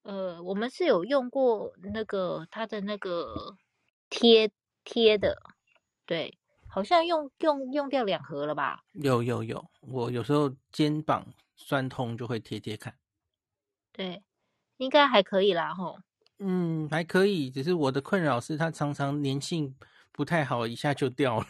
[0.03, 3.57] 呃，我们是有用过那个它的那个
[4.11, 4.51] 贴
[4.85, 5.41] 贴的，
[6.07, 6.39] 对。
[6.71, 8.85] 好像用用用掉两盒了吧？
[8.93, 12.95] 有有有，我有时候肩膀酸痛就会贴贴看。
[13.91, 14.23] 对，
[14.77, 15.99] 应该还可以啦，吼。
[16.39, 19.75] 嗯，还可以，只是我的困扰是它常常粘性
[20.13, 21.47] 不太好，一下就掉了。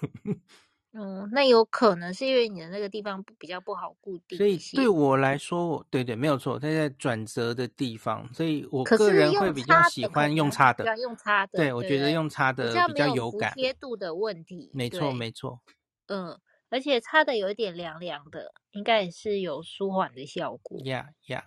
[0.99, 15.61] 嗯，那有可能是因为你的那个地方比较不好固定，所以对我来说，对对，没有错，它在转折的地方，所以我个人会比较喜欢用擦的，用擦的，对，我觉得用擦的比较有感，贴度的问题，没错没错，
[16.07, 21.45] 嗯，而且擦的有一点凉凉的，应该也是有舒缓的效果，呀呀，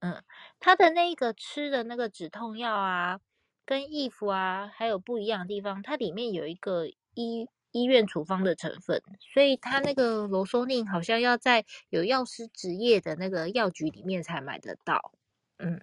[0.00, 0.22] 嗯，
[0.60, 3.20] 它的那个吃的那个止痛药啊，
[3.64, 7.48] 跟衣服啊还有不一样的地方，它里面有一个一。
[7.76, 15.12] 医院处方的成分，所以它那个罗索宁好像要在有药师执业的那个药局里面才买得到。
[15.58, 15.82] 嗯，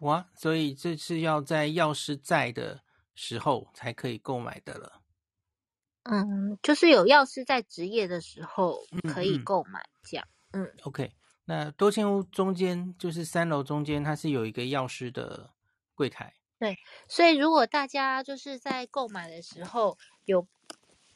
[0.00, 2.80] 哇，所以这是要在药师在的
[3.14, 5.02] 时候才可以购买的了。
[6.04, 8.82] 嗯，就是有药师在执业的时候
[9.12, 10.26] 可以购买这样。
[10.52, 11.12] 嗯，嗯，OK，
[11.44, 15.50] 那多千屋中间就是三楼中间，它是有一个药师的
[15.94, 16.34] 柜台。
[16.58, 16.76] 对，
[17.08, 19.96] 所以如果大家就是在购买的时候
[20.30, 20.46] 有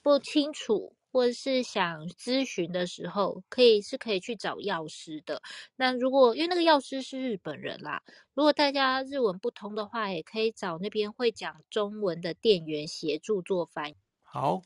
[0.03, 5.41] 不清楚或者是想咨询的时候，可以是可以去找药师的。
[5.77, 8.03] 那如果因为那个药师是日本人啦，
[8.35, 13.97] 如果大家日文不通的话，也可以找那边会讲中文的店员协助做翻译。
[14.23, 14.62] 好，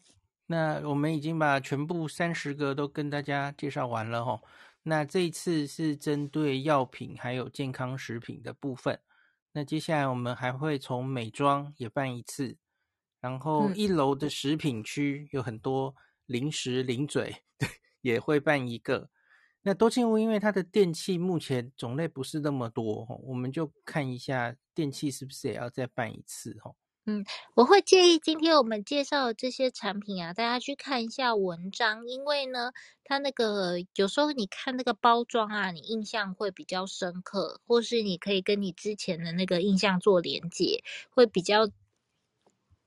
[0.47, 4.41] 那我们已经把全部三十个都跟大家介绍完了齁。
[4.85, 8.99] 那这一次是针对药品还有健康食品的部分。
[9.53, 12.57] 那接下来我们还会从美妆也办一次，
[13.21, 15.95] 然后一楼的食品区有很多
[16.27, 17.37] 零食零嘴，
[18.01, 19.11] 也会办一个。
[19.63, 26.73] 那多庆屋因为它的电器目前种类不是那么多，我们就看一下电器是不是也要再办一次哈。
[27.07, 41.69] 嗯，我会建议今天我们介绍的这些产品啊，大家去看一下文章，因为呢，它那个有时候你看那个包装啊，你印象会比较深刻，或是你可以跟你之前的那个印象做连接，会比较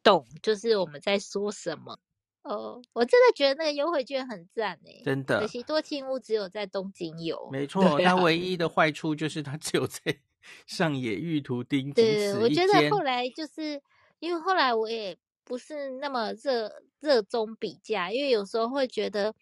[0.03, 1.99] 懂，就是我们在说什么。
[2.43, 5.41] 哦，我真的觉得那个优惠券很赞诶，真的。
[5.41, 10.19] 可惜多庆屋只有在东京有，没 错，它唯一的坏处就是它只有在
[10.65, 11.93] 上野玉图町。
[11.93, 13.79] 对，我觉得后来就是
[14.17, 19.35] 因为后来我也不是那么热热衷比价，因为有时候会觉得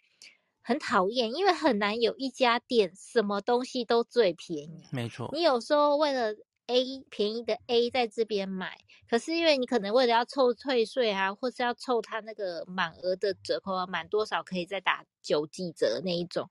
[0.61, 4.83] 很讨厌，因为很难有一家店什么东西都最便宜。
[4.91, 6.35] 没错，你有时候为了。
[6.69, 8.77] A 便宜的 A 在这边买，
[9.09, 16.47] 可是因为你可能为了要凑退税啊，或是要凑他那个满额的折扣啊，满多少可以再打九几折那一种，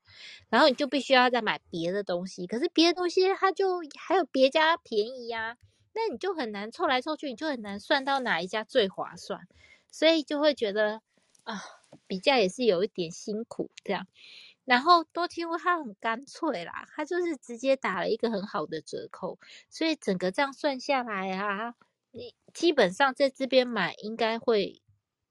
[0.49, 5.55] 然后你就必须要再买别的东西，可是别的东西它就还有别家便宜呀，
[5.93, 9.47] 那你就很难凑来凑去，你就很难算到哪一家最划算，
[9.89, 11.01] 所以就会觉得
[11.43, 11.63] 啊，
[12.07, 14.05] 比价也是有一点辛苦这样。
[14.69, 21.73] 然后多庆屋它很干脆啦，它就是直接打了一个很好的折扣，所以整个这样算下来啊，
[22.11, 24.79] 你基本上在这边买应该会，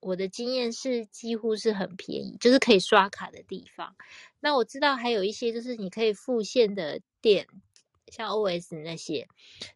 [0.00, 3.94] 我的经验是几乎是很便宜，就是可以刷卡的地方。
[4.40, 7.46] 那我知道还有一些就是你可以付现的店，
[8.08, 9.28] 像 OS 那些，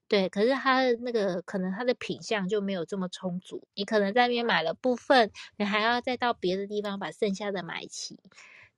[0.09, 8.19] 对，可是它的那个可能它的品相就没有这么充足，你可能在那边买了部分，你还要再到别的地方把剩下的买齐。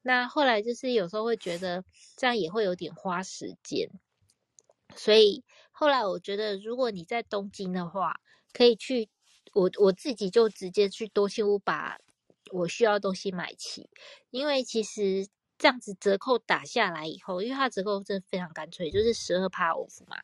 [0.07, 1.83] 那后来就是有时候会觉得
[2.15, 3.89] 这样也会有点花时间，
[4.95, 5.43] 所以
[5.73, 8.21] 后来我觉得如果你在东京的话，
[8.53, 9.09] 可以去
[9.55, 11.99] 我我自己就直接去多庆屋把
[12.53, 13.89] 我需要东西买齐，
[14.31, 15.27] 因为其实
[15.57, 20.19] 这样子折扣打下来以后，因为它折扣真的非常干脆，就是十二趴 off 嘛，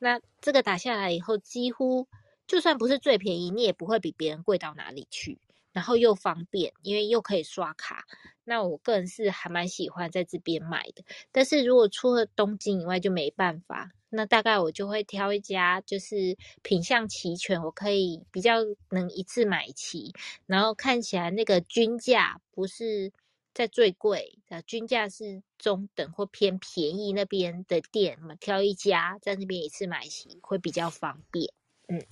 [0.00, 2.08] 那这个打下来以后，几乎
[2.48, 5.38] 就算不是最便宜，你也不会比别人贵到哪里去。
[5.72, 8.06] 然后又方便，因为又可以刷卡。
[8.44, 11.04] 那我个人是还蛮喜欢在这边买的。
[11.30, 18.56] 但是如果除了东京以外就没办法，那大概我就会挑一家就是品相齐全，我可以比较
[18.90, 20.12] 能一次买齐，
[20.46, 23.12] 然后看起来那个均价不是
[23.54, 31.52] 在最贵的，均价是中等或偏便宜那边的店嘛，挑一家在那边一次买齐会比较方便。
[31.88, 32.04] 嗯。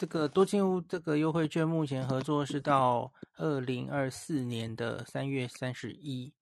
[0.00, 6.32] 这个多金屋这个优惠券目前合作是到二零二四年的三月三十一，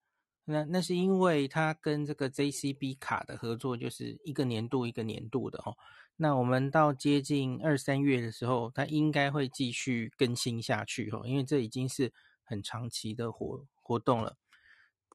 [0.44, 5.76] 那那是因为它跟这个 JCB 卡的合作就是一个年度一个年度的哦。
[6.14, 12.12] 那我们到接近二三月的时候，它应该会继续更新下去哦，因为这已经是
[12.44, 14.36] 很长期的活活动了。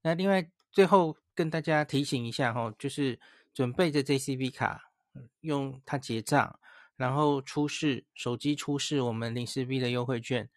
[0.02, 3.18] 那另外最后跟大家提醒一下哦，就是
[3.54, 4.92] 准备着 JCB 卡，
[5.40, 6.60] 用它结账。
[6.96, 10.50] 然后出示手机出示我们零四 B 的优惠券，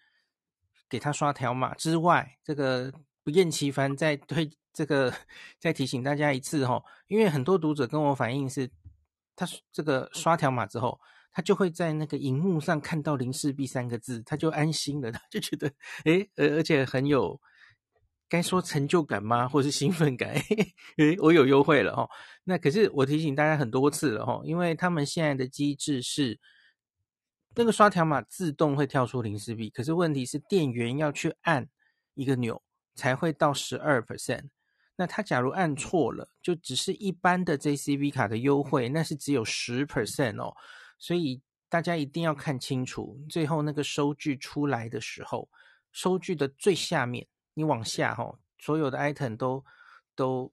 [0.89, 5.13] 给他刷条码之外，这个不厌其烦再 推这个
[5.59, 8.71] 再提醒大家一次哈，因为很多读者跟我反映是，
[9.35, 11.01] 他这个刷条码之后，
[11.33, 15.73] 他就会在那个荧幕上看到零四 B 三个字，他就安心了，他就觉得
[16.05, 17.41] 诶，而而且很有。
[18.29, 19.49] 该说成就感吗？
[19.49, 20.35] 或是兴奋感？
[20.99, 22.09] 诶，我有优惠了哈。
[22.45, 26.39] 那可是我提醒大家很多次了哈，因为他们现在的机制是
[27.55, 31.69] 那个刷条码自动会跳出零四 B，可是问题是店员要去按
[32.15, 32.61] 一个钮
[32.95, 34.49] 才会到十二 percent。
[34.97, 40.55] 那他假如按错了，就只是一般的 JCB 卡的优惠，那是只有十 percent 哦。
[40.99, 45.49] 所以大家一定要看清楚，最后那个收据出来的时候，
[45.93, 47.27] 收据的最下面。
[47.57, 49.65] 你往下哈，所有的 item 都
[50.15, 50.53] 都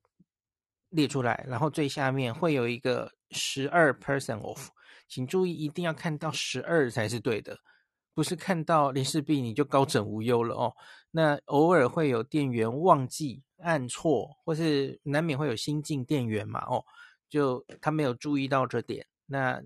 [0.88, 4.68] 列出来，然后最下面会有一个十二 percent off，
[5.10, 7.60] 请注意一定要看到十二才是对的，
[8.14, 10.74] 不是看到零四 B 你就高枕无忧了哦。
[11.12, 16.86] 那偶尔会有店员忘记按错，或是难免会有新进店员嘛哦，
[17.28, 19.62] 就他没有注意到这点，那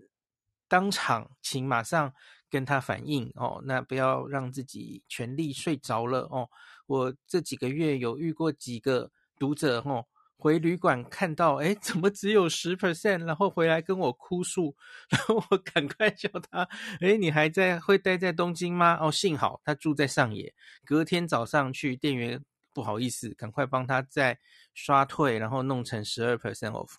[0.67, 2.11] 当场请马上
[2.49, 6.49] 跟他反映哦，那不要让自己全力睡着了哦。
[6.87, 10.07] 我这几个月有遇过几个读者吼，
[10.37, 14.75] 回旅馆看到，哎，怎么只有十 percent，然后回来跟我哭诉，
[15.09, 16.67] 然后我赶快叫他，
[17.01, 18.97] 哎，你还在会待在东京吗？
[19.01, 20.53] 哦，幸好他住在上野，
[20.85, 24.39] 隔天早上去店员不好意思，赶快帮他再
[24.73, 26.95] 刷退，然后弄成十二 percent off。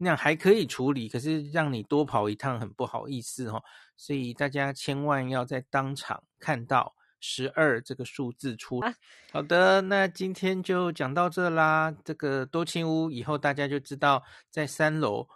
[0.00, 3.64] 那样还可以处理，可是让你多跑一趟很不好意思哦。
[3.96, 8.94] 所以大家千万要在当场看到十二这个数字出来。
[9.32, 11.94] 好的，那今天就讲到这啦。
[12.04, 15.28] 这个多清屋以后大家就知道在三楼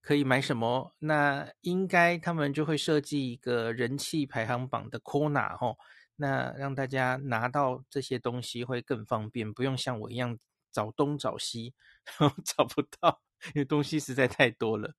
[0.00, 0.94] 可以买什么。
[0.98, 5.76] 那应该他们就会设计一个人气排行榜的 corner 哦，
[6.16, 10.38] 那让大家拿到这些东西会更方便，不用像我一样
[10.70, 11.74] 找东找西，
[12.18, 13.20] 然后找不到。
[13.54, 14.94] 因为东西实在太多了，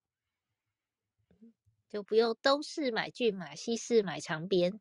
[1.90, 4.80] 就不用东市买骏马，西市买长边。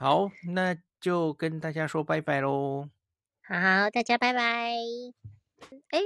[0.00, 2.88] 好，那就跟大家说拜拜喽。
[3.42, 4.76] 好，大家拜拜。
[5.88, 5.98] 哎，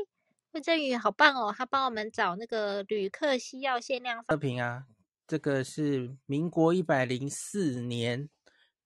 [0.53, 4.87] 魏振宇好棒哦，他帮我们找那个旅客西药限量特瓶啊。
[5.27, 8.31] 这个是民国一百零四年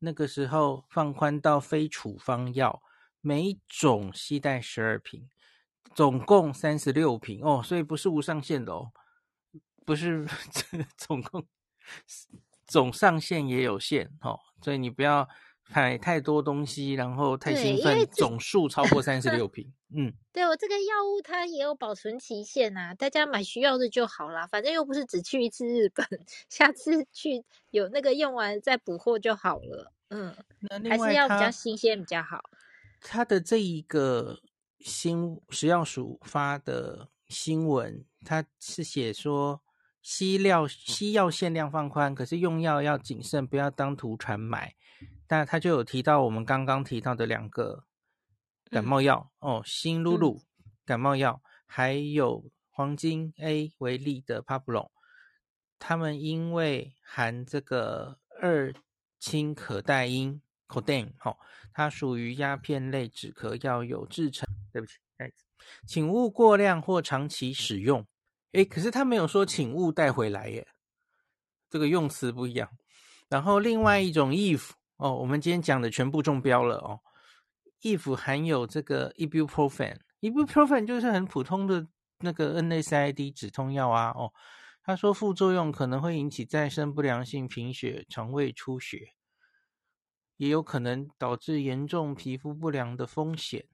[0.00, 2.82] 那个时候放宽到非处方药，
[3.20, 5.28] 每种携带十二瓶。
[5.94, 8.90] 总共三十六瓶哦，所以不是无上限的哦，
[9.84, 10.26] 不是
[10.98, 11.46] 总共
[12.66, 15.28] 总上限也有限哦，所以你不要
[15.68, 19.72] 买太多东西，然后太兴奋，总数超过三十六瓶。
[19.94, 26.07] 嗯，对，我这个药物它也有保存期限啊，大家买需要的就好啦，反正又不是只去一次日本，
[26.50, 29.92] 下次去有那个用完再补货就好了。
[30.09, 30.36] 嗯，
[30.88, 32.40] 还是要比较新鲜比较好。
[33.00, 34.40] 它的这一个。
[34.78, 39.61] 新食药署发的新闻，他是写说
[40.09, 44.76] 西料西药限量放宽，可是用药要谨慎，不要当涂传买。
[45.26, 47.86] 但他就有提到我们刚刚提到的两个
[48.70, 50.40] 感冒药、嗯、哦，新露露
[50.84, 54.88] 感冒药，嗯、还有黄金 A 为例的帕布隆，
[55.76, 58.72] 他们因为含这个二
[59.18, 61.36] 氢可待因 codeine 哦，
[61.72, 64.46] 它属于鸦片类止咳药，有制成。
[64.72, 65.32] 对不起，哎，
[65.84, 68.07] 请勿过量或长期使用。
[68.57, 70.66] 哎，可是他没有说请勿带回来耶，
[71.68, 72.70] 这个用词不一样。
[73.28, 77.00] 然后另外一种 if 哦，我们今天讲的全部中标了哦。
[77.82, 81.86] if 含有这个 ibuprofen，ibuprofen 就是很普通的
[82.20, 84.12] 那个 NSAID 止痛药啊。
[84.12, 84.32] 哦，
[84.82, 89.12] 他说副作用可能会引起再生不良性贫血、肠胃出血，
[90.38, 93.66] 也有可能导致严重皮肤不良的风险。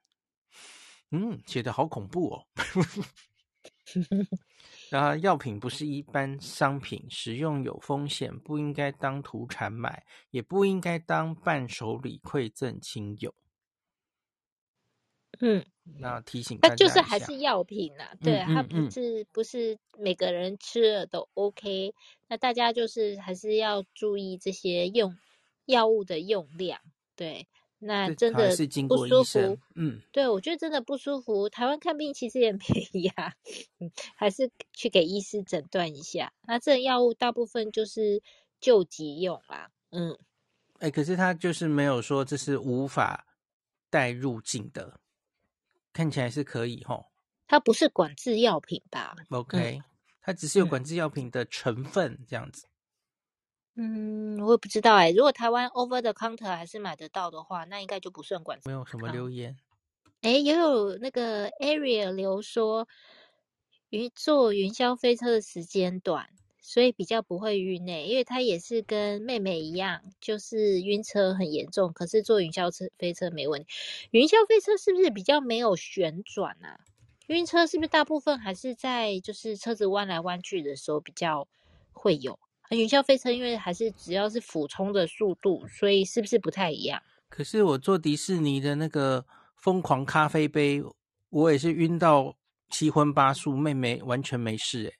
[1.12, 2.46] 嗯，写的好恐怖哦。
[4.92, 13.34] 然后药品不是一般商品，使用有风险，不应该当土产买，也不应该当伴手礼馈赠亲友。
[15.40, 15.64] 嗯，
[15.98, 21.94] 那提醒大家，它就是还是药品啊，对，嗯嗯嗯、它不是不是每个人吃了都 OK。
[22.28, 25.16] 那大家就是还是要注意这些用
[25.64, 26.78] 药物的用量，
[27.16, 27.48] 对。
[27.84, 28.48] 那真的
[28.88, 31.48] 不舒服，嗯，对，我觉得真的不舒服。
[31.48, 33.34] 台湾看病其实也很便宜啊，
[33.80, 36.32] 嗯，还是去给医师诊断一下。
[36.46, 38.22] 那这药物大部分就是
[38.60, 40.16] 救急用啦，嗯，
[40.78, 43.26] 哎，可是他就是没有说这是无法
[43.90, 45.00] 带入境的，
[45.92, 47.06] 看起来是可以吼。
[47.48, 49.84] 它不是管制药品吧？OK，嗯，
[50.22, 52.66] 它只是有管制药品的成分这样子。
[53.74, 55.10] 嗯，我也不知道哎。
[55.10, 58.68] 如果台湾 over the counter 还是买得到的话，那应该就不算管制。
[58.68, 59.56] 没有什么留言。
[60.20, 62.86] 哎，也有那个 area 留说，
[63.88, 66.28] 云坐云霄飞车的时间短，
[66.60, 68.06] 所以比较不会晕诶。
[68.06, 73.68] 因为他也是跟妹妹一样，就是晕车很严重，可是坐云霄车飞车没问题。
[74.10, 76.78] 云霄飞车是不是比较没有旋转啊？
[77.28, 81.48] 晕车是不是大部分还是在就是车子弯来弯去的时候比较
[81.92, 82.38] 会有？
[82.76, 87.02] 云霄飞车因为还是只要是俯冲的速度，所以是不是不太一样？
[87.28, 90.82] 可是我坐迪士尼的那个疯狂咖啡杯，
[91.30, 92.36] 我也是晕到
[92.68, 94.94] 七荤八素，妹妹完全没事诶。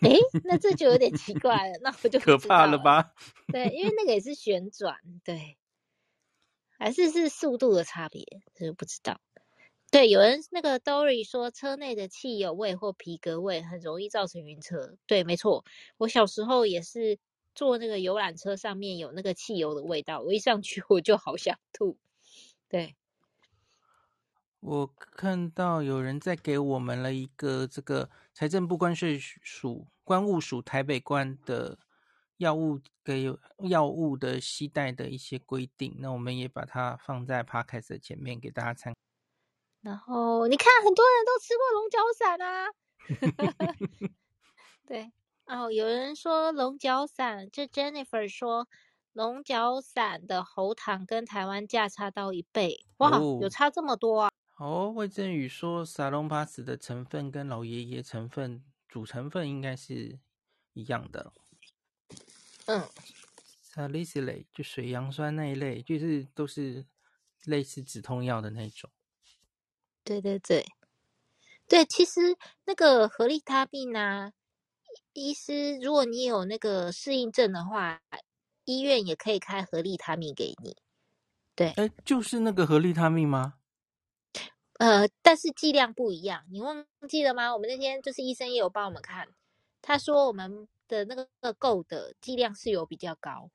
[0.08, 3.12] 诶，那这就有点奇怪了，那我就可怕了吧？
[3.52, 5.58] 对，因为那个也是旋转，对，
[6.78, 9.20] 还是是速度的差别，这就不知道。
[9.90, 14.96] 对，有人那个 Dory 说，车内的汽油味或皮革味很容易造成晕车。
[15.06, 15.64] 对，没错，
[15.98, 17.18] 我小时候也是
[17.56, 21.98] 坐那个游览车，上面有那个汽油的味道，我一上去我就好想吐。
[22.68, 22.94] 对，
[24.60, 31.76] 我看到有人在给我们了一个这个财政部关税署关务署台北关的
[32.36, 33.24] 药物给
[33.68, 38.94] 药物的携带的一些规定，那我们也把它放在 Podcast 的前面给大家参。
[39.82, 42.66] 然后你看，很多人都吃过龙角散啊。
[44.86, 45.12] 对
[45.46, 48.68] 哦，有人说龙角散，这 Jennifer 说
[49.12, 54.30] 龙角散的喉糖跟台湾价差到一倍，哇，哦、有差这么多啊！
[54.58, 60.18] 哦，魏振宇说，沙龙巴斯的成分跟老爷爷成分主成分应该是
[60.74, 61.32] 一样的。
[62.66, 62.86] 嗯
[63.72, 66.84] ，Salicylate 就水杨酸那一类，就是都是
[67.44, 68.90] 类似止痛药的那种。
[70.10, 70.66] 对对对，
[71.68, 74.32] 对，其实那个合利他命啊，
[75.12, 78.00] 医师，如果你有那个适应症的话，
[78.64, 80.76] 医院也可以开合利他命给你。
[81.54, 83.54] 对，哎，就是那个合利他命吗？
[84.80, 87.54] 呃，但是剂量不一样，你忘记了吗？
[87.54, 89.28] 我们那天就是医生也有帮我们看，
[89.80, 93.48] 他说我们的那个够的剂量是有比较高，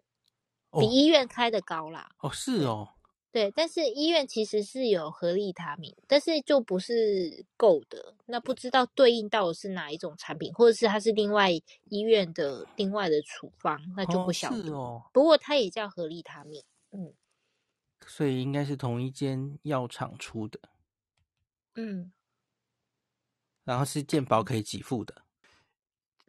[0.70, 2.12] 哦、比医院开的高啦。
[2.20, 2.95] 哦，是哦。
[3.36, 8.16] 对，但是医院其实是有合利他命，但是就不是够的。
[8.28, 11.52] 那不知道对应到的是哪一种产品，或者是它是另外
[11.90, 14.72] 医院的另外的处方，那就不晓得。
[14.72, 15.10] 哦，哦。
[15.12, 17.14] 不过它也叫合利他命，嗯。
[18.08, 20.58] 所以应该是同一间药厂出的。
[21.76, 22.14] 嗯，
[23.66, 25.24] 然后是健保可以给付的。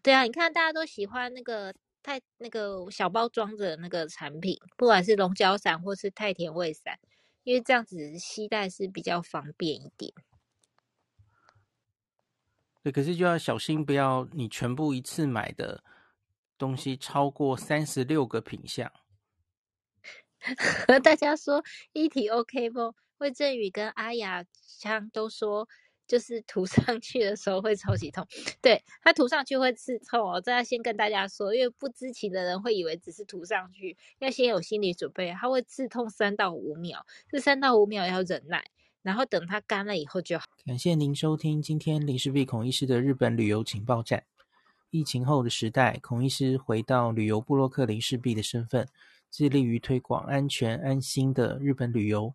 [0.03, 1.73] 对啊，你看大家都喜欢那个
[2.07, 7.01] 太那个小包装的那个产品，不管是龙角散或是太田味散，
[7.43, 10.15] 因为这样子携带是比较方便一点。
[12.85, 15.83] 对，可是就要小心，不要你全部一次买的
[16.57, 18.93] 东西超过三十六个品项。
[20.87, 22.95] 和 大家说，一体 OK 不？
[23.19, 25.69] 魏振宇跟阿雅香都说，
[26.07, 28.27] 就是涂上去的时候会超级痛。
[28.61, 38.65] 对，它涂上去会刺痛哦，这要先跟大家说，因为不知情的人会以为只是涂上去，要先有心理准备，它会刺痛三到五秒，这三到五秒要忍耐，
[39.03, 40.45] 然后等它干了以后就好。
[40.65, 44.25] 感谢您收听今天林氏璧孔医师的日本旅游情报站。
[44.91, 48.89] 疫情后的时代，孔医师回到旅游部落客林氏璧的身份，
[49.31, 52.35] 致力于推广安全安心的日本旅游。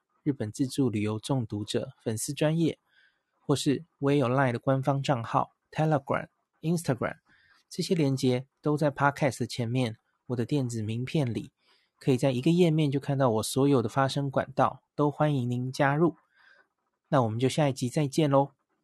[0.23, 2.77] 日本自助旅游中毒者粉丝专业，
[3.39, 6.27] 或是 WeLine 的官方账号 Telegram、
[6.61, 7.17] Instagram，
[7.69, 9.97] 这些连接都在 Podcast 前面。
[10.27, 11.51] 我的电子名片里，
[11.99, 16.15] 可以在一个页面就看到我所有的发声管道，都欢迎您加入。
[17.09, 18.51] 那我们就下一集再见喽。